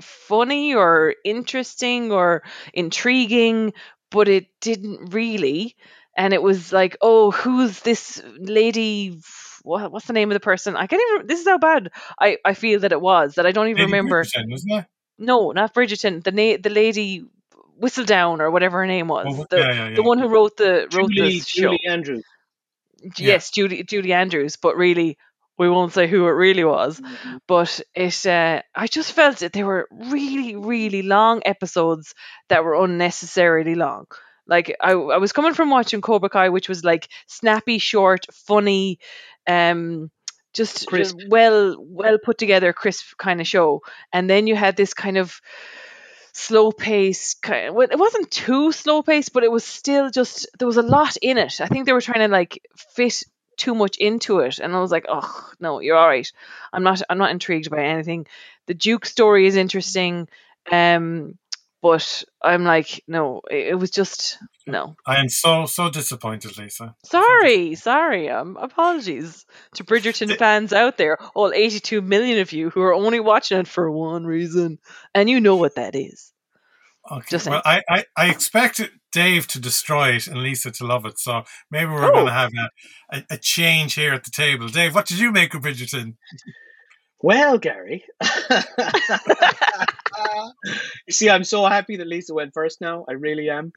funny 0.00 0.74
or 0.74 1.14
interesting 1.24 2.10
or 2.12 2.42
intriguing, 2.72 3.72
but 4.12 4.28
it 4.28 4.46
didn't 4.60 5.12
really. 5.12 5.76
And 6.16 6.34
it 6.34 6.42
was 6.42 6.72
like, 6.72 6.96
oh, 7.00 7.30
who's 7.30 7.80
this 7.80 8.22
lady? 8.38 9.18
What, 9.62 9.90
what's 9.90 10.06
the 10.06 10.12
name 10.12 10.30
of 10.30 10.34
the 10.34 10.40
person? 10.40 10.76
I 10.76 10.86
can't 10.86 11.02
even. 11.14 11.26
This 11.26 11.40
is 11.40 11.48
how 11.48 11.58
bad 11.58 11.90
I, 12.20 12.38
I 12.44 12.54
feel 12.54 12.80
that 12.80 12.92
it 12.92 13.00
was 13.00 13.36
that 13.36 13.46
I 13.46 13.52
don't 13.52 13.68
even 13.68 13.80
Lady 13.80 13.92
remember. 13.92 14.22
Bridgerton, 14.22 14.50
wasn't 14.50 14.72
it? 14.72 14.86
No, 15.18 15.52
not 15.52 15.74
Bridgerton. 15.74 16.22
The 16.22 16.32
na- 16.32 16.60
the 16.60 16.70
lady 16.70 17.24
Whistledown 17.80 18.40
or 18.40 18.50
whatever 18.50 18.78
her 18.78 18.86
name 18.86 19.08
was. 19.08 19.26
Oh, 19.28 19.46
the 19.48 19.58
yeah, 19.58 19.72
yeah, 19.72 19.88
yeah. 19.88 19.96
the 19.96 20.02
one 20.02 20.18
who 20.18 20.28
wrote 20.28 20.56
the 20.56 20.88
wrote 20.92 21.10
Julie, 21.10 21.38
the 21.38 21.44
show. 21.44 21.62
Julie 21.62 21.80
Andrews. 21.86 22.24
Yeah. 23.02 23.10
Yes, 23.18 23.50
Judy 23.50 23.82
Judy 23.82 24.12
Andrews, 24.12 24.56
but 24.56 24.76
really 24.76 25.16
we 25.62 25.70
won't 25.70 25.92
say 25.92 26.08
who 26.08 26.26
it 26.26 26.32
really 26.32 26.64
was. 26.64 27.00
But 27.46 27.80
it 27.94 28.26
uh, 28.26 28.62
I 28.74 28.86
just 28.86 29.12
felt 29.12 29.38
that 29.38 29.52
they 29.52 29.62
were 29.64 29.88
really, 29.90 30.56
really 30.56 31.02
long 31.02 31.42
episodes 31.44 32.14
that 32.48 32.64
were 32.64 32.82
unnecessarily 32.84 33.74
long. 33.74 34.06
Like 34.46 34.74
I, 34.80 34.92
I 34.92 35.18
was 35.18 35.32
coming 35.32 35.54
from 35.54 35.70
watching 35.70 36.00
Cobra 36.00 36.28
Kai, 36.28 36.48
which 36.48 36.68
was 36.68 36.82
like 36.82 37.08
snappy, 37.28 37.78
short, 37.78 38.26
funny, 38.32 38.98
um, 39.46 40.10
just 40.52 40.90
just 40.90 41.16
well, 41.28 41.76
well 41.78 42.18
put 42.18 42.38
together, 42.38 42.72
crisp 42.72 43.16
kind 43.16 43.40
of 43.40 43.46
show. 43.46 43.80
And 44.12 44.28
then 44.28 44.48
you 44.48 44.56
had 44.56 44.76
this 44.76 44.94
kind 44.94 45.16
of 45.16 45.40
slow 46.34 46.72
pace 46.72 47.34
kind 47.34 47.68
of, 47.68 47.74
well, 47.74 47.88
it 47.90 47.98
wasn't 47.98 48.30
too 48.30 48.72
slow 48.72 49.02
paced 49.02 49.34
but 49.34 49.44
it 49.44 49.52
was 49.52 49.64
still 49.64 50.10
just 50.10 50.48
there 50.58 50.66
was 50.66 50.78
a 50.78 50.82
lot 50.82 51.14
in 51.20 51.36
it 51.36 51.60
i 51.60 51.66
think 51.66 51.84
they 51.84 51.92
were 51.92 52.00
trying 52.00 52.26
to 52.26 52.32
like 52.32 52.58
fit 52.94 53.22
too 53.62 53.74
much 53.74 53.96
into 53.96 54.40
it. 54.40 54.58
And 54.58 54.74
i 54.74 54.80
was 54.80 54.90
like 54.90 55.06
oh 55.08 55.50
no 55.60 55.80
you're 55.80 55.96
all 55.96 56.08
right. 56.08 56.30
I'm 56.72 56.82
not 56.82 57.02
i'm 57.08 57.18
not 57.18 57.30
intrigued 57.30 57.70
by 57.70 57.84
anything. 57.84 58.26
The 58.66 58.74
duke 58.74 59.06
story 59.06 59.46
is 59.46 59.56
interesting 59.56 60.28
um 60.70 61.38
but 61.82 62.24
i'm 62.40 62.62
like 62.62 63.02
no 63.08 63.40
it, 63.50 63.72
it 63.72 63.74
was 63.74 63.90
just 63.90 64.38
no. 64.66 64.94
I 65.04 65.16
am 65.16 65.28
so 65.28 65.66
so 65.66 65.90
disappointed, 65.90 66.56
Lisa. 66.56 66.94
sorry 67.04 67.74
sorry 67.74 68.30
um 68.30 68.56
apologies 68.56 69.44
to 69.74 69.84
bridgerton 69.84 70.36
fans 70.38 70.72
out 70.72 70.96
there 70.96 71.18
all 71.34 71.52
82 71.52 72.00
million 72.00 72.38
of 72.38 72.52
you 72.52 72.70
who 72.70 72.80
are 72.82 72.94
only 72.94 73.18
watching 73.18 73.58
it 73.58 73.66
for 73.66 73.90
one 73.90 74.24
reason 74.24 74.78
and 75.14 75.28
you 75.28 75.40
know 75.40 75.56
what 75.56 75.74
that 75.74 75.96
is 75.96 76.31
Okay. 77.10 77.26
Just 77.30 77.48
well, 77.48 77.60
I, 77.64 77.82
I, 77.88 78.04
I 78.16 78.30
expect 78.30 78.80
Dave 79.10 79.46
to 79.48 79.60
destroy 79.60 80.10
it 80.12 80.28
and 80.28 80.42
Lisa 80.42 80.70
to 80.70 80.86
love 80.86 81.04
it. 81.04 81.18
So 81.18 81.42
maybe 81.70 81.90
we're 81.90 82.04
Oh. 82.06 82.12
going 82.12 82.26
to 82.26 82.32
have 82.32 82.50
a, 83.12 83.16
a, 83.16 83.24
a 83.30 83.38
change 83.38 83.94
here 83.94 84.14
at 84.14 84.24
the 84.24 84.30
table. 84.30 84.68
Dave, 84.68 84.94
what 84.94 85.06
did 85.06 85.18
you 85.18 85.32
make 85.32 85.52
of 85.54 85.62
Bridgerton? 85.62 86.14
Well, 87.20 87.58
Garry. 87.58 88.04
you 91.06 91.12
see, 91.12 91.30
I'm 91.30 91.44
so 91.44 91.64
happy 91.66 91.96
that 91.96 92.06
Lisa 92.06 92.34
went 92.34 92.54
first 92.54 92.80
now. 92.80 93.04
I 93.08 93.12
really 93.12 93.50
am. 93.50 93.72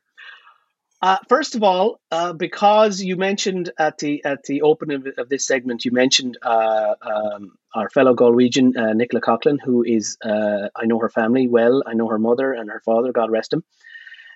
Uh, 1.02 1.18
first 1.30 1.56
of 1.56 1.64
all, 1.64 2.00
uh, 2.12 2.34
because 2.34 3.02
you 3.02 3.16
mentioned 3.16 3.72
at 3.78 3.98
the 3.98 4.24
at 4.24 4.44
the 4.44 4.62
opening 4.62 4.98
of, 4.98 5.08
of 5.18 5.30
this 5.30 5.46
segment, 5.46 5.86
you 5.86 5.92
mentioned 5.92 6.38
uh, 6.42 6.96
um, 7.02 7.52
our 7.74 7.90
fellow 7.90 8.16
Galwegian, 8.16 8.76
uh, 8.78 8.94
Nicola 8.94 9.22
Coughlan, 9.22 9.58
who 9.64 9.84
is 9.84 10.18
uh, 10.24 10.70
I 10.76 10.86
know 10.86 11.00
her 11.00 11.10
family 11.10 11.48
well. 11.48 11.84
I 11.86 11.94
know 11.94 12.08
her 12.08 12.18
mother 12.18 12.54
and 12.54 12.70
her 12.70 12.82
father. 12.86 13.12
God 13.12 13.30
rest 13.30 13.54
him. 13.54 13.64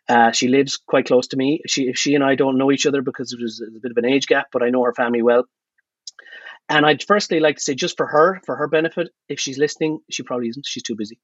Uh, 0.08 0.32
she 0.32 0.48
lives 0.48 0.78
quite 0.78 1.06
close 1.06 1.28
to 1.28 1.38
me. 1.38 1.62
She 1.66 1.94
she 1.94 2.16
and 2.16 2.24
I 2.24 2.36
don't 2.36 2.58
know 2.58 2.72
each 2.72 2.86
other 2.86 3.02
because 3.02 3.36
there's 3.38 3.62
a 3.62 3.80
bit 3.80 3.92
of 3.92 3.98
an 3.98 4.06
age 4.06 4.28
gap, 4.28 4.48
but 4.52 4.62
I 4.62 4.70
know 4.70 4.84
her 4.84 4.94
family 4.94 5.22
well. 5.22 5.46
And 6.68 6.86
I'd 6.86 7.04
firstly 7.04 7.40
like 7.40 7.56
to 7.56 7.64
say, 7.64 7.74
just 7.74 7.98
for 7.98 8.06
her, 8.06 8.42
for 8.46 8.56
her 8.56 8.68
benefit, 8.68 9.10
if 9.28 9.40
she's 9.40 9.58
listening, 9.58 10.02
she 10.12 10.22
probably 10.22 10.50
isn't. 10.50 10.68
She's 10.68 10.84
too 10.84 10.96
busy. 10.96 11.20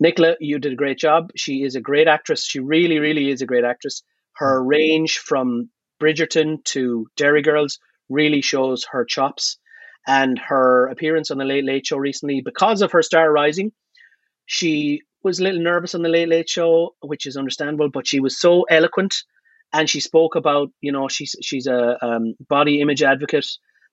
Nicola, 0.00 0.34
you 0.40 0.58
did 0.58 0.72
a 0.72 0.76
great 0.76 0.98
job. 0.98 1.30
She 1.36 1.62
is 1.62 1.76
a 1.76 1.80
great 1.80 2.08
actress. 2.08 2.44
She 2.44 2.58
really, 2.58 2.98
really 2.98 3.30
is 3.30 3.42
a 3.42 3.46
great 3.46 3.64
actress. 3.64 4.02
Her 4.36 4.62
range 4.62 5.18
from 5.18 5.70
Bridgerton 6.00 6.64
to 6.64 7.06
Derry 7.16 7.42
Girls 7.42 7.78
really 8.08 8.42
shows 8.42 8.84
her 8.90 9.04
chops. 9.04 9.58
And 10.06 10.38
her 10.38 10.88
appearance 10.88 11.30
on 11.30 11.38
the 11.38 11.44
Late 11.44 11.64
Late 11.64 11.86
Show 11.86 11.96
recently, 11.96 12.42
because 12.44 12.82
of 12.82 12.90
her 12.92 13.02
star 13.02 13.30
rising, 13.30 13.70
she 14.46 15.02
was 15.22 15.38
a 15.38 15.44
little 15.44 15.60
nervous 15.60 15.94
on 15.94 16.02
the 16.02 16.08
Late 16.08 16.28
Late 16.28 16.48
Show, 16.48 16.96
which 17.00 17.26
is 17.26 17.36
understandable. 17.36 17.88
But 17.88 18.08
she 18.08 18.18
was 18.18 18.40
so 18.40 18.64
eloquent, 18.64 19.14
and 19.72 19.88
she 19.88 20.00
spoke 20.00 20.34
about, 20.34 20.70
you 20.80 20.90
know, 20.90 21.06
she's 21.06 21.36
she's 21.40 21.68
a 21.68 22.04
um, 22.04 22.34
body 22.48 22.80
image 22.80 23.04
advocate 23.04 23.46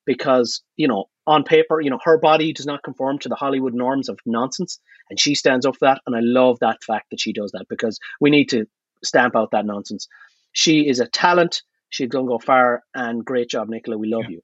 because 0.06 0.62
you 0.76 0.88
know 0.88 1.04
on 1.26 1.44
paper 1.44 1.80
you 1.80 1.90
know 1.90 1.98
her 2.02 2.18
body 2.18 2.52
does 2.52 2.66
not 2.66 2.82
conform 2.82 3.18
to 3.18 3.28
the 3.28 3.34
hollywood 3.34 3.74
norms 3.74 4.08
of 4.08 4.18
nonsense 4.24 4.80
and 5.08 5.20
she 5.20 5.34
stands 5.34 5.66
up 5.66 5.74
for 5.76 5.86
that 5.86 6.00
and 6.06 6.16
i 6.16 6.20
love 6.22 6.58
that 6.60 6.82
fact 6.82 7.06
that 7.10 7.20
she 7.20 7.32
does 7.32 7.52
that 7.52 7.66
because 7.68 7.98
we 8.20 8.30
need 8.30 8.46
to 8.46 8.66
stamp 9.04 9.34
out 9.36 9.50
that 9.52 9.66
nonsense 9.66 10.08
she 10.52 10.88
is 10.88 11.00
a 11.00 11.06
talent 11.06 11.62
she's 11.88 12.08
going 12.08 12.26
to 12.26 12.30
go 12.30 12.38
far 12.38 12.82
and 12.94 13.24
great 13.24 13.48
job 13.48 13.68
nicola 13.68 13.96
we 13.98 14.08
love 14.08 14.24
Yeah. 14.24 14.36
you 14.36 14.42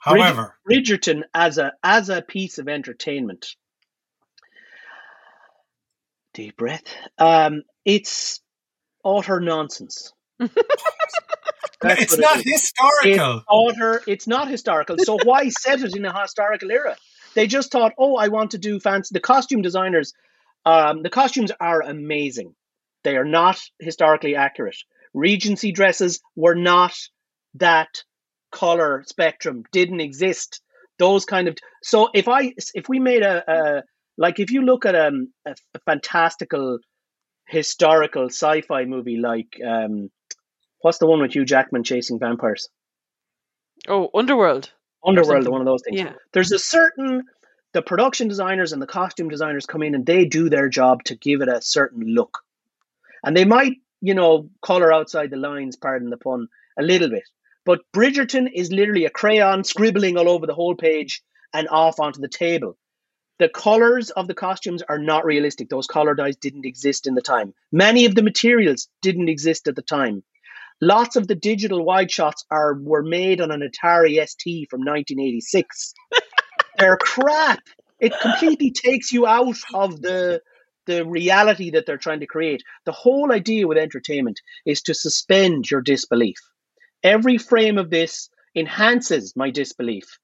However, 0.00 0.54
Bridgerton 0.70 1.22
as 1.34 1.58
a 1.58 1.72
as 1.82 2.08
a 2.08 2.22
piece 2.22 2.58
of 2.58 2.68
entertainment. 2.68 3.56
Deep 6.34 6.56
breath. 6.56 6.84
Um, 7.18 7.62
it's 7.84 8.40
utter 9.04 9.40
nonsense. 9.40 10.12
It's 11.80 12.12
what 12.12 12.18
it 12.18 12.22
not 12.22 12.40
historical. 12.42 13.36
It's 13.36 13.44
utter. 13.76 14.02
It's 14.08 14.26
not 14.26 14.48
historical. 14.48 14.96
So 14.98 15.16
why 15.22 15.48
set 15.60 15.80
it 15.80 15.94
in 15.94 16.04
a 16.04 16.20
historical 16.20 16.72
era? 16.72 16.96
They 17.34 17.46
just 17.46 17.70
thought, 17.70 17.92
oh, 17.98 18.16
I 18.16 18.28
want 18.28 18.50
to 18.52 18.58
do 18.58 18.80
fancy. 18.80 19.12
The 19.12 19.20
costume 19.20 19.62
designers, 19.62 20.12
um, 20.64 21.02
the 21.02 21.10
costumes 21.10 21.52
are 21.60 21.80
amazing. 21.82 22.54
They 23.08 23.16
are 23.16 23.24
not 23.24 23.58
historically 23.78 24.36
accurate. 24.36 24.76
Regency 25.14 25.72
dresses 25.72 26.20
were 26.36 26.54
not 26.54 26.94
that 27.54 28.04
color 28.52 29.02
spectrum. 29.06 29.64
Didn't 29.72 30.00
exist. 30.00 30.60
Those 30.98 31.24
kind 31.24 31.48
of. 31.48 31.56
So 31.82 32.10
if 32.12 32.28
I 32.28 32.52
if 32.74 32.86
we 32.86 32.98
made 32.98 33.22
a, 33.22 33.50
a 33.50 33.82
like 34.18 34.40
if 34.40 34.50
you 34.50 34.60
look 34.60 34.84
at 34.84 34.94
um, 34.94 35.32
a, 35.46 35.54
a 35.74 35.78
fantastical 35.86 36.80
historical 37.46 38.26
sci-fi 38.26 38.84
movie 38.84 39.16
like 39.16 39.58
um, 39.66 40.10
what's 40.82 40.98
the 40.98 41.06
one 41.06 41.22
with 41.22 41.34
Hugh 41.34 41.46
Jackman 41.46 41.84
chasing 41.84 42.18
vampires? 42.18 42.68
Oh, 43.88 44.10
Underworld. 44.14 44.70
Underworld, 45.02 45.48
one 45.48 45.62
of 45.62 45.66
those 45.66 45.80
things. 45.82 45.98
Yeah. 45.98 46.12
There's 46.34 46.52
a 46.52 46.58
certain 46.58 47.22
the 47.72 47.80
production 47.80 48.28
designers 48.28 48.74
and 48.74 48.82
the 48.82 48.86
costume 48.86 49.30
designers 49.30 49.64
come 49.64 49.82
in 49.82 49.94
and 49.94 50.04
they 50.04 50.26
do 50.26 50.50
their 50.50 50.68
job 50.68 51.04
to 51.04 51.16
give 51.16 51.40
it 51.40 51.48
a 51.48 51.62
certain 51.62 52.02
look. 52.02 52.42
And 53.24 53.36
they 53.36 53.44
might, 53.44 53.76
you 54.00 54.14
know, 54.14 54.50
color 54.62 54.92
outside 54.92 55.30
the 55.30 55.36
lines, 55.36 55.76
pardon 55.76 56.10
the 56.10 56.16
pun, 56.16 56.48
a 56.78 56.82
little 56.82 57.10
bit. 57.10 57.24
But 57.64 57.80
Bridgerton 57.94 58.48
is 58.52 58.72
literally 58.72 59.04
a 59.04 59.10
crayon 59.10 59.64
scribbling 59.64 60.16
all 60.16 60.28
over 60.28 60.46
the 60.46 60.54
whole 60.54 60.74
page 60.74 61.22
and 61.52 61.68
off 61.68 62.00
onto 62.00 62.20
the 62.20 62.28
table. 62.28 62.76
The 63.38 63.48
colors 63.48 64.10
of 64.10 64.26
the 64.26 64.34
costumes 64.34 64.82
are 64.88 64.98
not 64.98 65.24
realistic. 65.24 65.68
Those 65.68 65.86
color 65.86 66.14
dyes 66.14 66.36
didn't 66.36 66.66
exist 66.66 67.06
in 67.06 67.14
the 67.14 67.22
time. 67.22 67.54
Many 67.70 68.04
of 68.04 68.14
the 68.14 68.22
materials 68.22 68.88
didn't 69.00 69.28
exist 69.28 69.68
at 69.68 69.76
the 69.76 69.82
time. 69.82 70.24
Lots 70.80 71.16
of 71.16 71.28
the 71.28 71.34
digital 71.34 71.84
wide 71.84 72.10
shots 72.10 72.44
are 72.50 72.74
were 72.74 73.02
made 73.02 73.40
on 73.40 73.50
an 73.50 73.60
Atari 73.60 74.26
ST 74.26 74.68
from 74.70 74.80
1986. 74.80 75.94
They're 76.78 76.96
crap. 76.96 77.60
It 78.00 78.12
completely 78.20 78.70
takes 78.70 79.12
you 79.12 79.26
out 79.26 79.58
of 79.74 80.00
the 80.00 80.40
the 80.88 81.04
reality 81.04 81.70
that 81.70 81.84
they're 81.86 81.98
trying 81.98 82.20
to 82.20 82.26
create. 82.26 82.64
The 82.86 82.92
whole 82.92 83.30
idea 83.30 83.68
with 83.68 83.76
entertainment 83.76 84.40
is 84.64 84.80
to 84.82 84.94
suspend 84.94 85.70
your 85.70 85.82
disbelief. 85.82 86.38
Every 87.04 87.36
frame 87.36 87.76
of 87.76 87.90
this 87.90 88.30
enhances 88.56 89.36
my 89.36 89.50
disbelief. 89.50 90.18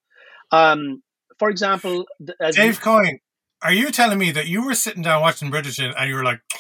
Um, 0.51 1.03
for 1.39 1.51
example, 1.51 2.07
Dave 2.53 2.81
Coyne, 2.81 3.21
are 3.63 3.73
you 3.73 3.91
telling 3.91 4.19
me 4.19 4.31
that 4.33 4.47
you 4.47 4.65
were 4.65 4.75
sitting 4.75 5.03
down 5.03 5.21
watching 5.21 5.51
Bridgerton 5.51 5.93
and 5.97 6.09
you 6.09 6.17
were 6.17 6.25
like, 6.25 6.41
"Oh, 6.55 6.59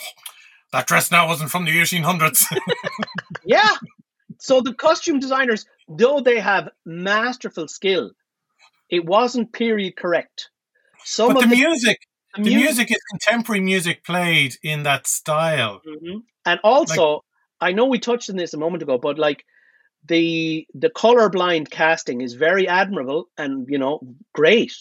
that 0.72 0.86
dress 0.86 1.10
now 1.10 1.26
wasn't 1.26 1.50
from 1.50 1.64
the 1.64 1.72
1800s? 1.72 2.44
Yeah. 3.46 3.72
So 4.38 4.62
the 4.62 4.72
costume 4.72 5.18
designers, 5.20 5.66
though 5.86 6.20
they 6.20 6.40
have 6.40 6.70
masterful 6.86 7.68
skill, 7.68 8.12
it 8.88 9.04
wasn't 9.04 9.52
period 9.52 9.96
correct. 9.96 10.48
Some 11.04 11.34
but 11.34 11.44
of 11.44 11.50
the 11.50 11.56
music, 11.56 11.98
the 12.36 12.42
the 12.42 12.50
mu- 12.50 12.56
music 12.62 12.90
is 12.90 12.98
contemporary 13.10 13.60
music 13.60 14.04
played 14.04 14.56
in 14.62 14.82
that 14.84 15.06
style. 15.06 15.80
Mhm. 15.86 16.22
and 16.46 16.60
also, 16.62 17.24
I 17.60 17.72
know 17.72 17.86
we 17.86 17.98
touched 17.98 18.30
on 18.30 18.36
this 18.36 18.54
a 18.54 18.58
moment 18.58 18.82
ago, 18.82 18.98
but 18.98 19.18
like 19.18 19.44
the 20.06 20.66
the 20.74 20.90
colorblind 20.90 21.70
casting 21.70 22.20
is 22.20 22.34
very 22.34 22.68
admirable 22.68 23.28
and 23.38 23.66
you 23.68 23.78
know 23.78 24.00
great, 24.32 24.74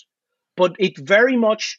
but 0.57 0.75
it 0.79 0.97
very 0.97 1.37
much 1.37 1.77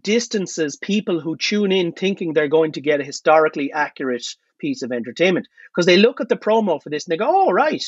distances 0.00 0.76
people 0.76 1.20
who 1.20 1.36
tune 1.36 1.70
in 1.70 1.92
thinking 1.92 2.32
they're 2.32 2.48
going 2.48 2.72
to 2.72 2.80
get 2.80 3.00
a 3.00 3.04
historically 3.04 3.70
accurate 3.72 4.26
piece 4.58 4.82
of 4.82 4.90
entertainment 4.92 5.46
because 5.70 5.86
they 5.86 5.96
look 5.98 6.20
at 6.20 6.28
the 6.28 6.36
promo 6.36 6.82
for 6.82 6.88
this 6.90 7.06
and 7.06 7.12
they 7.12 7.16
go, 7.16 7.28
"Oh 7.28 7.52
right, 7.52 7.84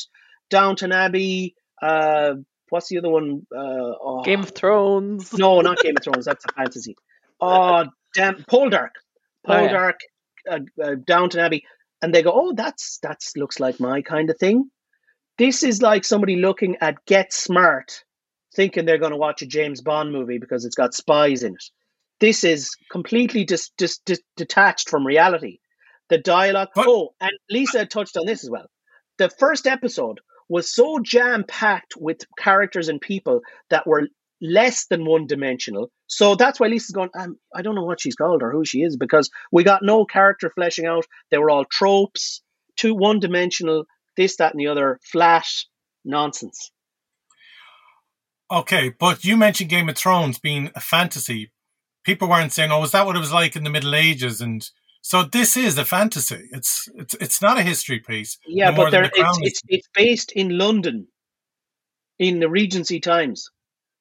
Downton 0.49 0.91
Abbey." 0.91 1.55
Uh, 1.81 2.35
what's 2.75 2.89
the 2.89 2.97
other 2.99 3.09
one? 3.09 3.47
Uh, 3.55 3.93
oh, 4.01 4.21
Game 4.23 4.41
of 4.41 4.49
Thrones. 4.51 5.33
no, 5.33 5.61
not 5.61 5.79
Game 5.79 5.95
of 5.97 6.03
Thrones. 6.03 6.25
That's 6.25 6.45
a 6.45 6.53
fantasy. 6.53 6.95
Oh, 7.41 7.85
damn, 8.13 8.35
Poldark, 8.43 8.89
Oh, 9.47 9.59
yeah. 9.61 9.67
Poldark, 9.69 9.93
uh, 10.49 10.59
uh, 10.83 10.95
Downton 11.07 11.39
Abbey, 11.39 11.63
and 12.01 12.13
they 12.13 12.21
go, 12.21 12.31
"Oh, 12.33 12.53
that's 12.53 12.99
that's 13.01 13.35
looks 13.37 13.59
like 13.59 13.79
my 13.79 14.01
kind 14.01 14.29
of 14.29 14.37
thing." 14.37 14.69
This 15.37 15.63
is 15.63 15.81
like 15.81 16.03
somebody 16.05 16.35
looking 16.35 16.77
at 16.81 17.03
Get 17.05 17.33
Smart, 17.33 18.03
thinking 18.55 18.85
they're 18.85 18.97
going 18.97 19.11
to 19.11 19.17
watch 19.17 19.41
a 19.41 19.45
James 19.45 19.81
Bond 19.81 20.11
movie 20.11 20.37
because 20.37 20.65
it's 20.65 20.75
got 20.75 20.93
spies 20.93 21.43
in 21.43 21.53
it. 21.53 21.63
This 22.21 22.43
is 22.45 22.75
completely 22.91 23.43
dis, 23.43 23.71
dis, 23.77 23.97
dis, 24.05 24.21
detached 24.37 24.89
from 24.89 25.05
reality. 25.05 25.59
The 26.09 26.17
dialogue. 26.19 26.69
But- 26.75 26.87
oh, 26.87 27.09
and 27.19 27.31
Lisa 27.49 27.85
touched 27.85 28.15
on 28.17 28.25
this 28.25 28.43
as 28.43 28.49
well. 28.49 28.67
The 29.17 29.29
first 29.29 29.65
episode 29.67 30.19
was 30.49 30.73
so 30.73 30.99
jam 30.99 31.43
packed 31.47 31.95
with 31.97 32.25
characters 32.37 32.89
and 32.89 33.01
people 33.01 33.41
that 33.69 33.87
were 33.87 34.07
less 34.41 34.85
than 34.87 35.05
one 35.05 35.27
dimensional. 35.27 35.91
So 36.07 36.35
that's 36.35 36.59
why 36.59 36.67
Lisa's 36.67 36.91
going, 36.91 37.09
um, 37.17 37.37
I 37.53 37.61
don't 37.61 37.75
know 37.75 37.83
what 37.83 38.01
she's 38.01 38.15
called 38.15 38.43
or 38.43 38.51
who 38.51 38.65
she 38.65 38.81
is 38.81 38.97
because 38.97 39.29
we 39.51 39.63
got 39.63 39.83
no 39.83 40.05
character 40.05 40.51
fleshing 40.53 40.85
out. 40.85 41.05
They 41.31 41.37
were 41.37 41.49
all 41.49 41.65
tropes, 41.65 42.41
two 42.75 42.93
one 42.93 43.19
dimensional, 43.19 43.85
this, 44.17 44.37
that, 44.37 44.53
and 44.53 44.59
the 44.59 44.67
other, 44.67 44.99
flat 45.03 45.47
nonsense. 46.03 46.71
Okay, 48.51 48.89
but 48.89 49.25
you 49.25 49.37
mentioned 49.37 49.71
Game 49.71 49.89
of 49.89 49.97
Thrones 49.97 50.37
being 50.37 50.71
a 50.75 50.79
fantasy. 50.79 51.51
People 52.03 52.29
weren't 52.29 52.53
saying, 52.53 52.71
"Oh, 52.71 52.83
is 52.83 52.91
that 52.91 53.07
what 53.07 53.15
it 53.15 53.19
was 53.19 53.33
like 53.33 53.55
in 53.55 53.63
the 53.63 53.71
Middle 53.71 53.95
Ages?" 53.95 54.39
And 54.39 54.69
so 55.07 55.21
this 55.21 55.55
is 55.55 55.77
a 55.77 55.85
fantasy. 55.85 56.47
It's 56.51 56.89
it's 56.95 57.13
it's 57.21 57.39
not 57.39 57.59
a 57.59 57.61
history 57.61 57.99
piece. 57.99 58.39
Yeah, 58.47 58.71
but 58.75 58.89
there, 58.89 59.03
The 59.03 59.11
it's, 59.21 59.39
it's 59.43 59.61
it's 59.67 59.87
based 59.93 60.31
in 60.31 60.57
London, 60.57 61.07
in 62.17 62.39
the 62.39 62.49
Regency 62.49 62.99
times. 62.99 63.51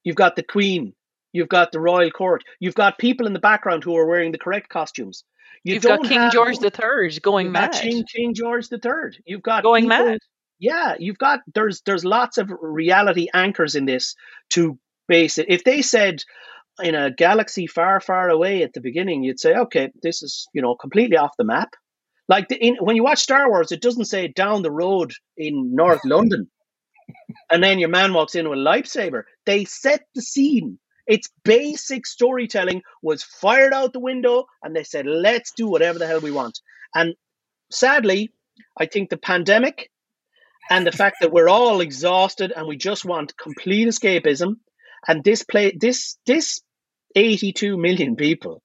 You've 0.03 0.17
got 0.17 0.35
the 0.35 0.43
Queen, 0.43 0.95
you've 1.35 1.51
got 1.51 1.73
the 1.73 1.81
Royal 1.81 2.11
Court, 2.11 2.43
you've 2.59 2.75
got 2.75 2.97
people 2.99 3.27
in 3.27 3.35
the 3.35 3.39
background 3.51 3.85
who 3.85 3.95
are 3.97 4.07
wearing 4.07 4.33
the 4.33 4.39
correct 4.39 4.71
costumes. 4.71 5.25
You 5.63 5.75
You've 5.75 5.83
got 5.83 6.05
King 6.05 6.21
have- 6.21 6.33
George 6.33 6.57
III 6.63 7.21
going 7.21 7.47
you've 7.47 7.53
mad. 7.53 7.73
King, 7.73 8.05
King 8.11 8.33
George 8.35 8.69
the 8.71 8.79
Third. 8.79 9.19
You've 9.27 9.43
got 9.43 9.63
Going 9.63 9.85
people- 9.85 10.07
mad. 10.07 10.19
Yeah, 10.59 10.95
you've 10.99 11.19
got 11.19 11.41
there's 11.55 11.83
there's 11.85 12.05
lots 12.07 12.39
of 12.39 12.51
reality 12.63 13.29
anchors 13.35 13.75
in 13.75 13.85
this 13.85 14.15
to 14.55 14.79
base 15.07 15.37
it. 15.37 15.47
If 15.51 15.65
they 15.65 15.83
said 15.83 16.23
in 16.83 16.95
a 16.95 17.11
galaxy 17.11 17.67
far, 17.67 18.01
far 18.01 18.29
away 18.29 18.63
at 18.63 18.73
the 18.73 18.81
beginning, 18.81 19.23
you'd 19.23 19.41
say, 19.41 19.55
okay, 19.55 19.91
this 20.03 20.23
is 20.23 20.49
you 20.53 20.63
know 20.63 20.75
completely 20.75 21.17
off 21.17 21.37
the 21.39 21.45
map. 21.45 21.71
Like 22.29 22.49
the, 22.49 22.57
in, 22.57 22.77
when 22.81 22.97
you 22.97 23.05
watch 23.05 23.21
Star 23.21 23.49
Wars, 23.49 23.71
it 23.71 23.83
doesn't 23.83 24.07
say 24.07 24.29
down 24.29 24.63
the 24.63 24.71
road 24.71 25.13
in 25.37 25.75
North 25.75 26.01
London, 26.05 26.51
and 27.51 27.63
then 27.63 27.79
your 27.79 27.91
man 27.91 28.13
walks 28.13 28.35
in 28.35 28.49
with 28.49 28.59
a 28.59 28.63
lightsaber. 28.63 29.25
They 29.47 29.65
set 29.65 30.03
the 30.15 30.23
scene. 30.23 30.79
Its 31.07 31.29
basic 31.45 32.07
storytelling 32.07 32.81
was 33.03 33.23
fired 33.23 33.75
out 33.75 33.93
the 33.93 34.01
window, 34.01 34.47
and 34.63 34.75
they 34.75 34.85
said, 34.85 35.05
let's 35.07 35.53
do 35.53 35.69
whatever 35.69 35.99
the 35.99 36.07
hell 36.07 36.21
we 36.21 36.31
want. 36.31 36.59
And 36.95 37.15
sadly, 37.71 38.33
I 38.79 38.87
think 38.87 39.11
the 39.11 39.19
pandemic 39.19 39.91
and 40.71 40.87
the 40.87 40.93
fact 40.93 41.17
that 41.21 41.31
we're 41.31 41.49
all 41.49 41.81
exhausted 41.81 42.53
and 42.57 42.67
we 42.67 42.77
just 42.77 43.05
want 43.05 43.37
complete 43.37 43.87
escapism 43.87 44.57
and 45.09 45.25
this 45.25 45.43
play 45.43 45.77
this 45.79 46.17
this 46.27 46.61
82 47.17 47.77
million 47.77 48.17
people 48.17 48.63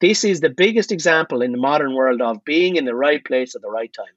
this 0.00 0.24
is 0.24 0.40
the 0.40 0.50
biggest 0.50 0.92
example 0.92 1.42
in 1.42 1.52
the 1.52 1.58
modern 1.58 1.94
world 1.94 2.20
of 2.20 2.44
being 2.44 2.76
in 2.76 2.84
the 2.84 2.94
right 2.94 3.24
place 3.24 3.54
at 3.54 3.62
the 3.62 3.70
right 3.70 3.92
time 3.92 4.14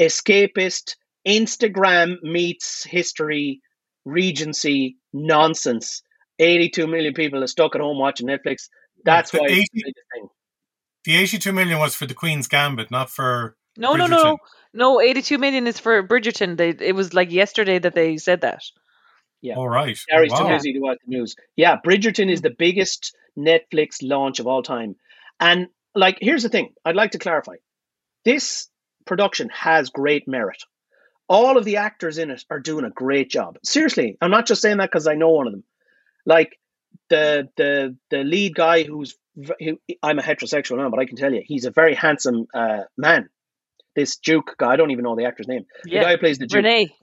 escapist 0.00 0.96
instagram 1.26 2.22
meets 2.22 2.84
history 2.84 3.60
regency 4.04 4.96
nonsense 5.12 6.02
82 6.38 6.86
million 6.86 7.14
people 7.14 7.42
are 7.42 7.46
stuck 7.46 7.74
at 7.74 7.80
home 7.80 7.98
watching 7.98 8.26
netflix 8.26 8.68
that's 9.04 9.30
But 9.30 9.42
why 9.42 9.46
it's 9.46 9.52
80 9.52 9.68
the 9.72 9.82
biggest 9.84 10.06
thing 10.12 10.28
The 11.06 11.16
82 11.16 11.52
million 11.52 11.78
was 11.78 11.94
for 11.94 12.04
the 12.06 12.14
Queen's 12.14 12.48
Gambit, 12.48 12.90
not 12.90 13.08
for 13.08 13.56
No, 13.78 13.94
no, 13.94 14.06
no, 14.06 14.22
no. 14.22 14.38
No, 14.74 15.00
82 15.00 15.38
million 15.38 15.66
is 15.66 15.78
for 15.78 16.06
Bridgerton. 16.06 16.56
They, 16.58 16.70
it 16.70 16.94
was 16.94 17.14
like 17.14 17.30
yesterday 17.30 17.78
that 17.78 17.94
they 17.94 18.18
said 18.18 18.42
that. 18.42 18.62
Yeah. 19.42 19.54
All 19.56 19.68
right. 19.68 19.98
Garry's 20.08 20.32
Wow. 20.32 20.48
too 20.48 20.48
busy 20.54 20.72
to 20.72 20.80
watch 20.80 20.98
the 21.06 21.16
news. 21.16 21.36
Yeah, 21.56 21.76
Bridgerton 21.84 22.30
is 22.30 22.40
the 22.42 22.50
biggest 22.50 23.14
Netflix 23.38 23.98
launch 24.02 24.40
of 24.40 24.46
all 24.46 24.62
time. 24.62 24.96
And 25.38 25.68
like, 25.94 26.18
here's 26.20 26.42
the 26.42 26.48
thing 26.48 26.72
I'd 26.84 26.96
like 26.96 27.12
to 27.12 27.18
clarify 27.18 27.56
this 28.24 28.68
production 29.04 29.48
has 29.50 29.90
great 29.90 30.26
merit. 30.26 30.62
All 31.28 31.56
of 31.58 31.64
the 31.64 31.76
actors 31.78 32.18
in 32.18 32.30
it 32.30 32.44
are 32.50 32.60
doing 32.60 32.84
a 32.84 32.90
great 32.90 33.30
job. 33.30 33.58
Seriously, 33.64 34.16
I'm 34.20 34.30
not 34.30 34.46
just 34.46 34.62
saying 34.62 34.78
that 34.78 34.90
because 34.90 35.06
I 35.06 35.14
know 35.14 35.30
one 35.30 35.46
of 35.46 35.52
them. 35.52 35.64
Like 36.24 36.58
the 37.08 37.48
the 37.56 37.96
the 38.10 38.24
lead 38.24 38.54
guy 38.54 38.82
who's 38.84 39.16
who, 39.60 39.78
I'm 40.02 40.18
a 40.18 40.22
heterosexual 40.22 40.78
now, 40.78 40.88
but 40.90 40.98
I 40.98 41.04
can 41.04 41.16
tell 41.16 41.32
you 41.32 41.42
he's 41.44 41.64
a 41.66 41.70
very 41.70 41.94
handsome 41.94 42.46
uh, 42.54 42.84
man. 42.96 43.28
This 43.94 44.16
Duke 44.16 44.56
guy, 44.58 44.72
I 44.72 44.76
don't 44.76 44.90
even 44.90 45.04
know 45.04 45.16
the 45.16 45.24
actor's 45.24 45.48
name. 45.48 45.66
Yeah. 45.84 46.00
The 46.00 46.04
guy 46.04 46.12
who 46.12 46.18
plays 46.18 46.38
the 46.38 46.46
Duke. 46.46 46.56
Renee. 46.56 46.94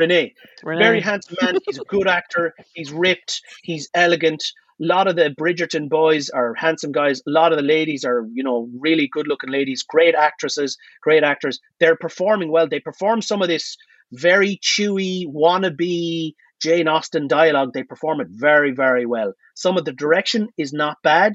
Renee. 0.00 0.34
Renee. 0.64 0.82
Very 0.82 1.00
handsome 1.00 1.36
man. 1.40 1.58
He's 1.66 1.78
a 1.78 1.84
good 1.84 2.08
actor. 2.08 2.54
He's 2.74 2.90
ripped. 2.90 3.42
He's 3.62 3.88
elegant. 3.94 4.42
A 4.80 4.86
lot 4.86 5.08
of 5.08 5.16
the 5.16 5.34
Bridgerton 5.38 5.90
boys 5.90 6.30
are 6.30 6.54
handsome 6.54 6.90
guys. 6.90 7.20
A 7.26 7.30
lot 7.30 7.52
of 7.52 7.58
the 7.58 7.64
ladies 7.64 8.04
are, 8.04 8.26
you 8.32 8.42
know, 8.42 8.68
really 8.78 9.06
good 9.06 9.28
looking 9.28 9.50
ladies. 9.50 9.82
Great 9.82 10.14
actresses, 10.14 10.78
great 11.02 11.22
actors. 11.22 11.60
They're 11.78 11.96
performing 11.96 12.50
well. 12.50 12.66
They 12.66 12.80
perform 12.80 13.20
some 13.20 13.42
of 13.42 13.48
this 13.48 13.76
very 14.12 14.58
chewy, 14.62 15.26
wannabe 15.26 16.32
Jane 16.62 16.88
Austen 16.88 17.28
dialogue. 17.28 17.72
They 17.74 17.82
perform 17.82 18.22
it 18.22 18.28
very, 18.30 18.72
very 18.72 19.04
well. 19.04 19.34
Some 19.54 19.76
of 19.76 19.84
the 19.84 19.92
direction 19.92 20.48
is 20.56 20.72
not 20.72 20.96
bad, 21.02 21.34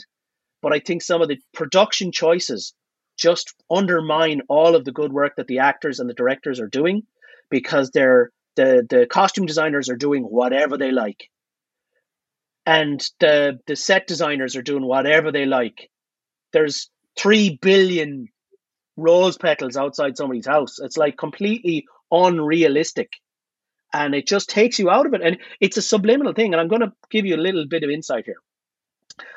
but 0.64 0.74
I 0.74 0.80
think 0.80 1.04
some 1.04 1.22
of 1.22 1.28
the 1.28 1.38
production 1.54 2.12
choices 2.12 2.74
just 3.18 3.54
undermine 3.70 4.42
all 4.50 4.76
of 4.76 4.86
the 4.86 4.92
good 4.92 5.14
work 5.14 5.36
that 5.38 5.48
the 5.48 5.60
actors 5.60 6.00
and 6.00 6.10
the 6.10 6.16
directors 6.16 6.60
are 6.60 6.68
doing 6.68 7.04
because 7.50 7.92
they're 7.92 8.32
the 8.56 8.86
the 8.90 9.06
costume 9.08 9.46
designers 9.46 9.90
are 9.90 9.96
doing 9.96 10.24
whatever 10.24 10.78
they 10.78 10.92
like. 10.92 11.30
And 12.66 13.00
the 13.20 13.60
the 13.68 13.76
set 13.76 14.08
designers 14.08 14.56
are 14.56 14.62
doing 14.62 14.86
whatever 14.86 15.32
they 15.32 15.46
like. 15.46 15.90
There's 16.54 16.90
3 17.18 17.60
billion 17.62 18.28
rose 18.98 19.38
petals 19.38 19.78
outside 19.78 20.18
somebody's 20.18 20.48
house. 20.48 20.80
It's 20.80 20.98
like 20.98 21.18
completely 21.18 21.86
unrealistic. 22.12 23.12
And 23.94 24.16
it 24.16 24.28
just 24.28 24.50
takes 24.50 24.80
you 24.80 24.90
out 24.90 25.06
of 25.06 25.14
it. 25.14 25.22
And 25.22 25.38
it's 25.60 25.78
a 25.78 25.82
subliminal 25.82 26.34
thing. 26.34 26.54
And 26.54 26.62
i'm 26.62 26.68
going 26.68 26.82
to 26.82 26.94
give 27.10 27.26
you 27.26 27.36
a 27.36 27.46
little 27.46 27.66
bit 27.68 27.84
of 27.84 27.90
insight 27.90 28.26
here. 28.26 28.42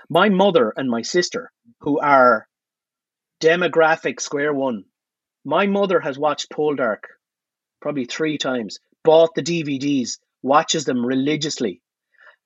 My 0.09 0.29
mother 0.29 0.73
and 0.77 0.89
my 0.89 1.03
sister 1.03 1.53
who 1.81 2.01
are 2.01 2.49
demographic 3.41 4.21
square 4.21 4.53
one 4.53 4.85
my 5.45 5.67
mother 5.67 6.01
has 6.01 6.19
watched 6.19 6.51
Poldark 6.51 7.05
probably 7.81 8.05
three 8.05 8.37
times 8.37 8.81
bought 9.05 9.35
the 9.35 9.43
dvds 9.43 10.19
watches 10.43 10.85
them 10.85 11.05
religiously 11.05 11.83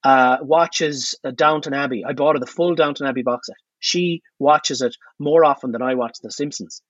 uh, 0.05 0.39
watches 0.41 1.15
uh, 1.25 1.31
downton 1.31 1.75
abbey 1.75 2.05
i 2.05 2.13
bought 2.13 2.35
her 2.35 2.41
the 2.41 2.47
full 2.47 2.75
downton 2.75 3.07
abbey 3.07 3.23
box 3.23 3.47
set 3.47 3.57
she 3.79 4.23
watches 4.39 4.81
it 4.81 4.97
more 5.19 5.45
often 5.45 5.73
than 5.73 5.83
i 5.83 5.95
watch 5.95 6.17
the 6.23 6.31
simpsons 6.31 6.83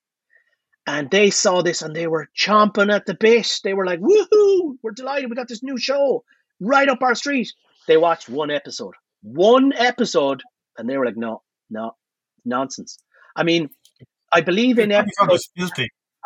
and 0.87 1.11
they 1.11 1.31
saw 1.31 1.62
this 1.62 1.83
and 1.83 1.94
they 1.94 2.07
were 2.07 2.29
chomping 2.37 2.92
at 2.92 3.07
the 3.07 3.14
bit. 3.14 3.61
They 3.62 3.75
were 3.75 3.87
like, 3.87 4.01
woohoo, 4.01 4.77
we're 4.83 4.90
delighted. 4.92 5.31
We 5.31 5.37
got 5.37 5.48
this 5.48 5.62
new 5.62 5.79
show 5.79 6.25
right 6.61 6.88
up 6.88 7.03
our 7.03 7.14
street. 7.14 7.53
They 7.87 7.96
watched 7.96 8.29
one 8.29 8.51
episode, 8.51 8.94
one 9.22 9.72
episode, 9.72 10.42
and 10.77 10.88
they 10.88 10.96
were 10.96 11.07
like, 11.07 11.16
no, 11.16 11.42
no, 11.70 11.92
nonsense. 12.44 12.98
I 13.37 13.44
mean, 13.44 13.68
I 14.33 14.40
believe 14.40 14.79
in 14.79 14.92
episode, 14.92 15.38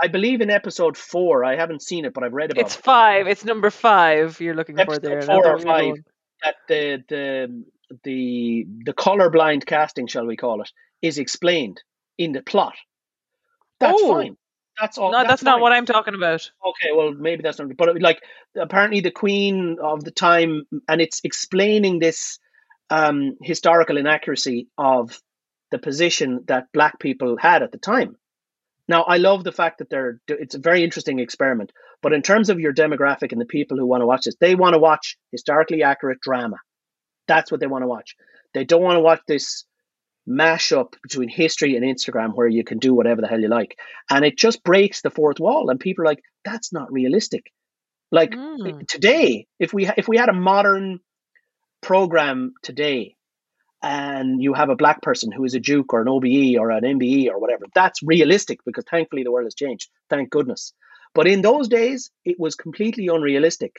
I 0.01 0.09
believe 0.09 0.41
in 0.41 0.51
episode 0.51 0.97
four. 0.97 1.45
I 1.45 1.57
haven't 1.57 1.83
seen 1.83 2.05
it, 2.05 2.13
but 2.13 2.23
I've 2.23 2.35
read 2.35 2.51
about 2.51 2.67
it's 2.67 2.75
it. 2.75 2.79
It's 2.79 2.85
five. 2.85 3.27
It's 3.27 3.45
number 3.45 3.71
five 3.71 4.41
you're 4.41 4.55
looking 4.55 4.79
episode 4.79 5.03
for 5.03 5.09
there. 5.09 5.23
Four 5.23 5.47
or 5.47 5.59
five. 5.59 5.95
That 6.43 6.57
the 6.69 7.03
the 7.09 7.65
the 8.05 8.67
the 8.85 8.93
colorblind 8.93 9.65
casting, 9.67 10.07
shall 10.07 10.27
we 10.27 10.37
call 10.37 10.61
it, 10.61 10.71
is 11.01 11.19
explained 11.19 11.83
in 12.19 12.33
the 12.33 12.43
plot. 12.43 12.75
That's 13.81 14.01
oh. 14.03 14.15
fine 14.15 14.37
that's 14.81 14.99
all. 14.99 15.13
No, 15.13 15.19
that's, 15.19 15.29
that's 15.29 15.43
not 15.43 15.61
what 15.61 15.73
I'm 15.73 15.87
talking 15.87 16.15
about. 16.15 16.51
Okay, 16.65 16.91
well 16.95 17.13
maybe 17.13 17.43
that's 17.43 17.59
not. 17.59 17.75
But 17.77 18.01
like 18.01 18.21
apparently 18.59 19.01
the 19.01 19.11
queen 19.11 19.79
of 19.83 20.05
the 20.05 20.11
time, 20.11 20.65
and 20.89 21.01
it's 21.01 21.21
explaining 21.25 21.99
this 21.99 22.39
um, 22.91 23.37
historical 23.43 23.97
inaccuracy 23.97 24.69
of 24.77 25.21
the 25.71 25.79
position 25.79 26.45
that 26.47 26.73
black 26.73 27.01
people 27.01 27.37
had 27.39 27.63
at 27.63 27.73
the 27.73 27.79
time. 27.79 28.17
Now, 28.89 29.03
I 29.03 29.17
love 29.17 29.43
the 29.43 29.53
fact 29.53 29.79
that 29.79 29.91
they're. 29.91 30.21
It's 30.29 30.55
a 30.55 30.61
very 30.61 30.85
interesting 30.85 31.19
experiment. 31.19 31.73
But 32.03 32.13
in 32.13 32.23
terms 32.23 32.51
of 32.51 32.61
your 32.61 32.73
demographic 32.73 33.33
and 33.33 33.41
the 33.41 33.47
people 33.47 33.77
who 33.77 33.87
want 33.87 34.03
to 34.03 34.07
watch 34.07 34.25
this, 34.25 34.37
they 34.41 34.55
want 34.55 34.75
to 34.75 34.79
watch 34.79 35.17
historically 35.33 35.83
accurate 35.83 36.21
drama. 36.21 36.57
That's 37.27 37.51
what 37.51 37.61
they 37.61 37.67
want 37.67 37.83
to 37.83 37.89
watch. 37.89 38.15
They 38.55 38.65
don't 38.65 38.83
want 38.83 38.97
to 38.97 39.01
watch 39.01 39.21
this 39.27 39.65
mashup 40.29 40.95
between 41.03 41.29
history 41.29 41.77
and 41.77 41.85
Instagram 41.85 42.35
where 42.35 42.49
you 42.49 42.65
can 42.65 42.79
do 42.79 42.95
whatever 42.95 43.21
the 43.21 43.29
hell 43.29 43.41
you 43.41 43.49
like. 43.49 43.77
And 44.11 44.25
it 44.25 44.37
just 44.37 44.63
breaks 44.63 45.01
the 45.01 45.11
fourth 45.11 45.41
wall. 45.41 45.71
And 45.71 45.81
people 45.81 46.03
are 46.03 46.07
like, 46.07 46.23
that's 46.45 46.73
not 46.73 46.93
realistic. 46.93 47.51
Like 48.13 48.31
mm. 48.31 48.87
today, 48.87 49.47
if 49.59 49.73
we 49.75 49.89
if 49.97 50.07
we 50.07 50.17
had 50.17 50.29
a 50.29 50.33
modern 50.33 51.01
program 51.81 52.55
today 52.63 53.16
and 53.87 54.43
you 54.43 54.53
have 54.53 54.69
a 54.69 54.75
black 54.75 55.01
person 55.01 55.31
who 55.31 55.45
is 55.45 55.55
a 55.55 55.61
Duke 55.61 55.93
or 55.93 56.03
an 56.03 56.09
OBE 56.09 56.59
or 56.59 56.73
an 56.73 56.83
MBE 56.83 57.29
or 57.31 57.39
whatever, 57.39 57.67
that's 57.73 58.03
realistic 58.03 58.59
because 58.67 58.85
thankfully 58.91 59.23
the 59.23 59.31
world 59.31 59.47
has 59.47 59.55
changed. 59.55 59.91
Thank 60.11 60.31
goodness. 60.31 60.73
But 61.15 61.29
in 61.29 61.41
those 61.41 61.69
days, 61.69 62.11
it 62.25 62.35
was 62.37 62.57
completely 62.57 63.07
unrealistic. 63.07 63.77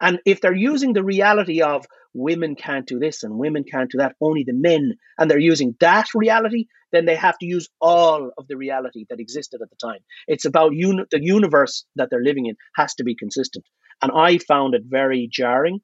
And 0.00 0.20
if 0.24 0.40
they're 0.40 0.54
using 0.54 0.92
the 0.92 1.02
reality 1.02 1.60
of 1.60 1.86
women 2.14 2.54
can't 2.54 2.86
do 2.86 3.00
this 3.00 3.24
and 3.24 3.36
women 3.36 3.64
can't 3.64 3.90
do 3.90 3.98
that, 3.98 4.14
only 4.20 4.44
the 4.44 4.52
men, 4.52 4.94
and 5.18 5.28
they're 5.28 5.40
using 5.40 5.74
that 5.80 6.06
reality, 6.14 6.66
then 6.92 7.04
they 7.04 7.16
have 7.16 7.36
to 7.38 7.46
use 7.46 7.68
all 7.80 8.30
of 8.38 8.46
the 8.46 8.56
reality 8.56 9.06
that 9.10 9.18
existed 9.18 9.60
at 9.60 9.70
the 9.70 9.76
time. 9.84 9.98
It's 10.28 10.44
about 10.44 10.74
uni- 10.74 11.04
the 11.10 11.20
universe 11.20 11.84
that 11.96 12.10
they're 12.10 12.22
living 12.22 12.46
in 12.46 12.54
has 12.76 12.94
to 12.94 13.02
be 13.02 13.16
consistent. 13.16 13.64
And 14.00 14.12
I 14.14 14.38
found 14.38 14.74
it 14.74 14.82
very 14.86 15.28
jarring. 15.28 15.80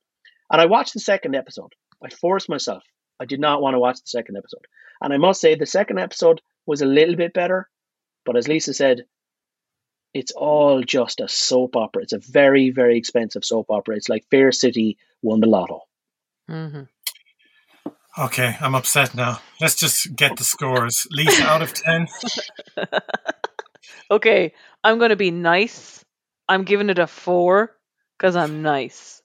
And 0.53 0.61
I 0.61 0.67
watched 0.67 0.95
the 0.95 1.01
second 1.01 1.35
episode. 1.35 1.73
I 2.05 2.11
forced 2.11 2.49
myself. 2.49 2.85
I 3.21 3.25
did 3.25 3.41
not 3.41 3.63
want 3.63 3.75
to 3.75 3.79
watch 3.79 4.01
the 4.01 4.07
second 4.07 4.37
episode. 4.37 4.67
And 5.01 5.13
I 5.13 5.17
must 5.17 5.41
say, 5.41 5.55
the 5.55 5.67
second 5.67 5.99
episode 5.99 6.41
was 6.67 6.83
a 6.83 6.87
little 6.87 7.17
bit 7.17 7.35
better. 7.35 7.69
But 8.25 8.37
as 8.37 8.49
Lisa 8.49 8.75
said, 8.75 9.05
it's 10.13 10.33
all 10.33 10.83
just 10.83 11.21
a 11.21 11.29
soap 11.29 11.77
opera. 11.77 12.03
It's 12.03 12.13
a 12.13 12.19
very, 12.19 12.71
very 12.71 12.97
expensive 12.97 13.45
soap 13.45 13.67
opera. 13.71 13.97
It's 13.97 14.09
like 14.09 14.25
Fair 14.31 14.53
City 14.53 14.97
won 15.23 15.41
the 15.41 15.49
lotto. 15.49 15.83
Mm-hmm. 16.49 16.83
Okay, 18.17 18.57
I'm 18.61 18.77
upset 18.77 19.15
now. 19.15 19.41
Let's 19.61 19.75
just 19.75 20.15
get 20.15 20.37
the 20.37 20.45
scores. 20.45 21.07
Lisa 21.11 21.43
out 21.43 21.63
of 21.63 21.75
10. 21.75 22.07
okay, 24.11 24.53
I'm 24.85 24.99
going 24.99 25.11
to 25.11 25.17
be 25.17 25.33
nice. 25.33 26.05
I'm 26.49 26.63
giving 26.63 26.91
it 26.91 27.01
a 27.01 27.09
four 27.09 27.77
because 28.17 28.37
I'm 28.37 28.63
nice. 28.63 29.21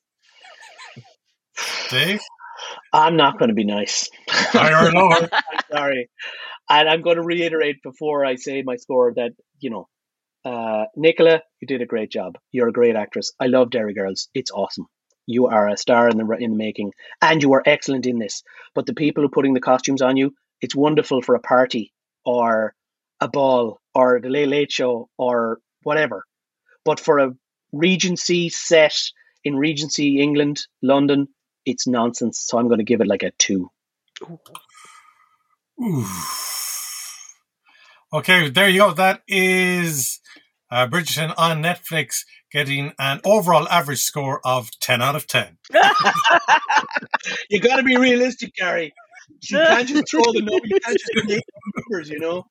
Dave? 1.90 2.20
I'm 2.94 3.16
not 3.16 3.38
going 3.38 3.50
to 3.50 3.56
be 3.56 3.66
nice. 3.66 4.10
Higher 4.30 4.92
lower? 4.92 5.30
I'm 5.32 5.60
sorry. 5.72 6.10
And 6.70 6.90
I'm 6.90 7.02
going 7.02 7.18
to 7.18 7.24
reiterate 7.24 7.82
before 7.84 8.26
I 8.26 8.36
say 8.36 8.62
my 8.62 8.76
score 8.76 9.14
that, 9.16 9.32
you 9.60 9.70
know, 9.70 9.88
uh, 10.46 10.86
Nicola, 10.96 11.42
you 11.60 11.68
did 11.68 11.82
a 11.82 11.86
great 11.86 12.12
job. 12.12 12.38
You're 12.52 12.70
a 12.70 12.74
great 12.74 12.96
actress. 12.96 13.34
I 13.40 13.48
love 13.48 13.72
Derry 13.72 13.94
Girls. 13.94 14.30
It's 14.34 14.52
awesome. 14.52 14.88
You 15.26 15.48
are 15.48 15.68
a 15.68 15.78
star 15.78 16.10
in 16.10 16.18
the 16.18 16.26
in 16.40 16.52
the 16.52 16.58
making, 16.58 16.92
and 17.22 17.44
you 17.44 17.54
are 17.54 17.62
excellent 17.64 18.08
in 18.08 18.18
this. 18.18 18.42
But 18.74 18.88
the 18.88 18.96
people 18.96 19.22
who 19.22 19.28
are 19.28 19.32
putting 19.32 19.54
the 19.54 19.60
costumes 19.60 20.02
on 20.02 20.18
you, 20.18 20.34
it's 20.62 20.76
wonderful 20.76 21.22
for 21.22 21.36
a 21.36 21.40
party 21.40 21.94
or 22.26 22.74
a 23.22 23.28
ball 23.28 23.80
or 23.94 24.20
the 24.22 24.30
Late 24.30 24.48
Late 24.48 24.72
Show 24.72 25.10
or 25.18 25.60
whatever. 25.84 26.24
But 26.84 27.00
for 27.00 27.20
a 27.20 27.36
Regency 27.72 28.50
set 28.50 28.96
in 29.44 29.56
Regency 29.56 30.20
England, 30.20 30.62
London, 30.82 31.28
it's 31.70 31.88
nonsense. 31.88 32.40
So 32.40 32.58
I'm 32.58 32.68
going 32.68 32.80
to 32.80 32.84
give 32.84 33.02
it 33.02 33.08
like 33.08 33.24
a 33.24 33.32
two. 33.32 33.70
Ooh. 35.82 36.06
Okay, 38.12 38.50
there 38.50 38.68
you 38.68 38.80
go. 38.80 38.94
That 38.94 39.22
is 39.28 40.20
uh, 40.72 40.88
Bridgerton 40.88 41.34
on 41.38 41.62
Netflix 41.62 42.26
getting 42.52 42.92
an 42.98 43.22
overall 43.24 43.68
average 43.70 44.02
score 44.02 44.42
of 44.44 44.72
10 44.80 45.02
out 45.02 45.16
of 45.16 45.28
10. 45.28 45.58
you 47.50 47.60
got 47.60 47.78
to 47.78 47.84
be 47.84 47.96
realistic, 47.96 48.56
Garry. 48.56 48.94
You 49.44 49.58
can't 49.60 49.88
just 49.88 50.10
throw 50.10 50.24
the 50.24 50.40
number, 50.40 50.66
you 50.66 50.80
can't 50.80 50.98
just 50.98 51.28
make 51.28 51.44
numbers, 51.76 52.10
you 52.10 52.20
know? 52.20 52.48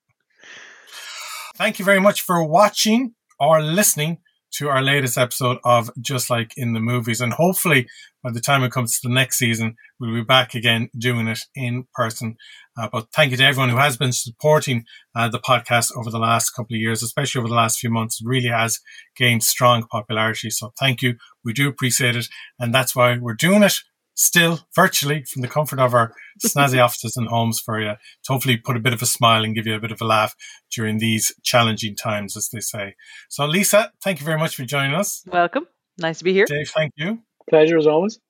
Thank 1.57 1.81
you 1.81 1.85
very 1.85 2.01
much 2.01 2.23
for 2.23 2.45
watching 2.45 3.15
or 3.41 3.61
listening 3.61 4.19
to 4.53 4.69
our 4.69 4.81
latest 4.81 5.19
episode 5.19 5.59
of 5.65 5.91
Just 6.01 6.31
Like 6.31 6.53
in 6.57 6.73
the 6.73 6.81
Movies. 6.81 7.21
And 7.21 7.33
hopefully, 7.33 7.89
by 8.23 8.31
the 8.33 8.41
time 8.41 8.63
it 8.63 8.73
comes 8.73 8.99
to 8.99 9.09
the 9.09 9.15
next 9.15 9.39
season, 9.39 9.77
we'll 9.99 10.15
be 10.15 10.23
back 10.23 10.55
again 10.55 10.91
doing 10.97 11.29
it 11.29 11.41
in 11.55 11.87
person. 11.95 12.37
Uh, 12.77 12.89
but 12.91 13.09
thank 13.13 13.31
you 13.31 13.37
to 13.37 13.45
everyone 13.45 13.71
who 13.71 13.77
has 13.77 13.97
been 13.97 14.13
supporting 14.13 14.85
uh, 15.15 15.29
the 15.29 15.39
podcast 15.39 15.91
over 15.97 16.11
the 16.11 16.19
last 16.19 16.51
couple 16.51 16.75
of 16.75 16.81
years, 16.81 17.03
especially 17.03 17.41
over 17.41 17.49
the 17.49 17.55
last 17.55 17.79
few 17.79 17.91
months. 17.91 18.21
It 18.21 18.27
really 18.29 18.49
has 18.49 18.81
gained 19.17 19.43
strong 19.43 19.85
popularity. 19.91 20.51
So 20.51 20.73
thank 20.79 21.03
you. 21.03 21.15
We 21.45 21.53
do 21.53 21.69
appreciate 21.69 22.17
it. 22.17 22.27
And 22.59 22.75
that's 22.75 22.95
why 22.95 23.19
we're 23.19 23.35
doing 23.35 23.63
it 23.63 23.75
still 24.19 24.59
virtually 24.75 25.23
from 25.23 25.43
the 25.43 25.49
comfort 25.49 25.79
of 25.79 25.95
our 25.95 26.13
snazzy 26.45 26.83
offices 26.83 27.17
and 27.17 27.29
homes 27.29 27.61
for 27.61 27.81
you 27.81 27.93
to 28.25 28.33
hopefully 28.33 28.57
put 28.57 28.77
a 28.77 28.81
bit 28.81 28.93
of 28.93 29.01
a 29.01 29.07
smile 29.07 29.45
and 29.45 29.55
give 29.55 29.67
you 29.67 29.75
a 29.75 29.81
bit 29.81 29.93
of 29.93 30.01
a 30.01 30.05
laugh 30.05 30.35
during 30.75 30.99
these 30.99 31.33
challenging 31.45 31.95
times, 31.95 32.37
as 32.37 32.49
they 32.49 32.61
say. 32.61 32.95
So, 33.29 33.47
Lisa, 33.47 33.93
thank 34.03 34.19
you 34.19 34.27
very 34.27 34.39
much 34.39 34.57
for 34.57 34.65
joining 34.65 34.95
us. 34.95 35.23
Welcome. 35.27 35.69
Nice 35.99 36.19
to 36.19 36.25
be 36.25 36.33
here. 36.33 36.47
Dave, 36.47 36.69
thank 36.71 36.93
you. 36.97 37.23
Pleasure 37.49 37.79
as 37.79 37.87
always. 37.87 38.21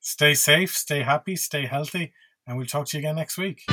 Stay 0.00 0.34
safe, 0.34 0.76
stay 0.76 1.02
happy, 1.02 1.36
stay 1.36 1.66
healthy, 1.66 2.12
and 2.46 2.56
we'll 2.56 2.66
talk 2.66 2.86
to 2.88 2.96
you 2.96 3.00
again 3.00 3.16
next 3.16 3.36
week. 3.36 3.64